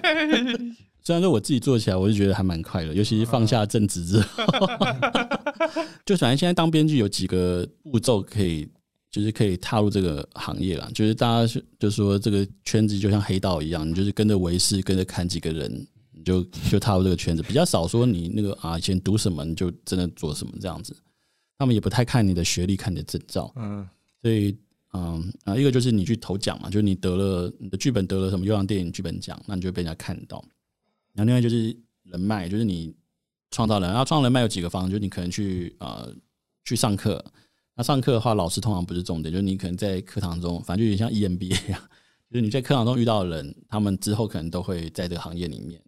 [1.04, 4.68] 虽然说我自己做起来，我就觉得还蛮快乐，尤其是放下正职之后，
[6.04, 8.68] 就反正现在当编剧有几个步骤可以，
[9.12, 10.90] 就是可以踏入这个行业了。
[10.92, 15.86] 就是大家就说这个圈子就像黑道一样，你就是跟着维视，跟着看几个人，
[16.22, 17.42] 你就就踏入这个圈子。
[17.42, 20.96] 比较少说你那个啊，以前读什么你就真的做什么这样子。
[21.58, 23.52] 他们也不太看你的学历，看你的证照。
[23.56, 23.88] 嗯，
[24.20, 24.56] 所以。
[24.94, 30.44] 嗯啊，一个就是你去投奖嘛，就是你得了你的剧本得了什么优良电影剧本奖，那你就会被人家看到。
[31.14, 32.94] 然后另外就是人脉，就是你
[33.50, 36.14] 创造人，然后创造人脉有几个方式，就是你可能去呃
[36.66, 37.24] 去上课。
[37.74, 41.80] 那上课的话，老师通常不是重点，就是你可能在课堂中，反正就有点像 EMBA 一样，
[42.30, 45.80] 就是你在课堂中遇到的人，他们之后可能都会在这个行业里面。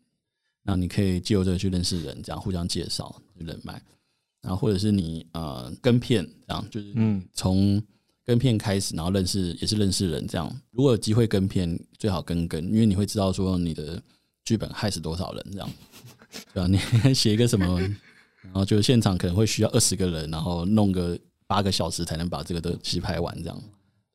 [0.65, 3.81] 那你可以借由这个去认识人，这样互相介绍人脉。
[4.41, 7.81] 然后或者是你呃跟片，这样就是嗯从。
[8.27, 14.03] 跟片开始，然后认识也是认识人，这样如果有机会跟片，最好跟跟，因为你会知道说你的
[14.47, 15.71] 剧本害死多少人，这样
[16.55, 16.67] 对吧？
[16.67, 17.79] 你写一个什么，
[18.41, 23.63] 然后就现场可能会需要二十个人，然后弄个八个小时才能把这个东西拍完，这样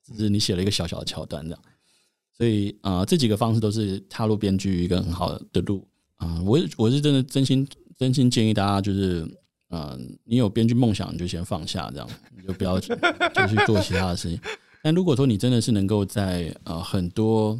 [0.04, 1.62] 只是你写了一个小小的桥段，这样。
[2.36, 5.88] 所以啊、呃，这几个方式都是踏入编剧一个很好的路
[6.20, 6.43] 啊、呃。
[6.43, 7.67] 我我是真的真心
[7.97, 9.28] 真心建议大家就是。
[9.72, 12.88] 嗯，你有编剧梦想，你就先放下，这样你就不要就
[13.47, 14.39] 去做其他的事情。
[14.82, 17.55] 但如果说你真的是能够在呃很多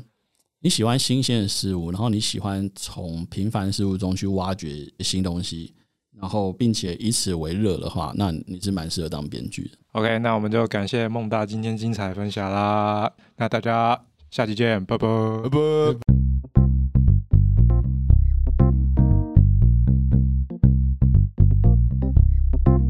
[0.60, 5.72] 你喜欢新鲜的事物，然后你喜欢从平凡事物中去挖掘新东西，
[6.20, 9.78] 然后并且以此为乐的话，那你是蛮适合当编剧的。
[9.91, 13.14] OK，那我们就感谢孟大今天精彩分享啦。
[13.38, 14.01] 那大家
[14.32, 15.07] 下期见，拜拜
[15.43, 16.79] 拜拜。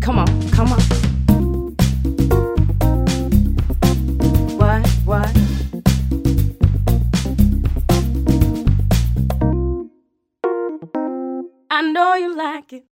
[0.10, 0.80] Come on, come on.
[4.58, 5.30] What, what?
[11.70, 12.89] I know you like it.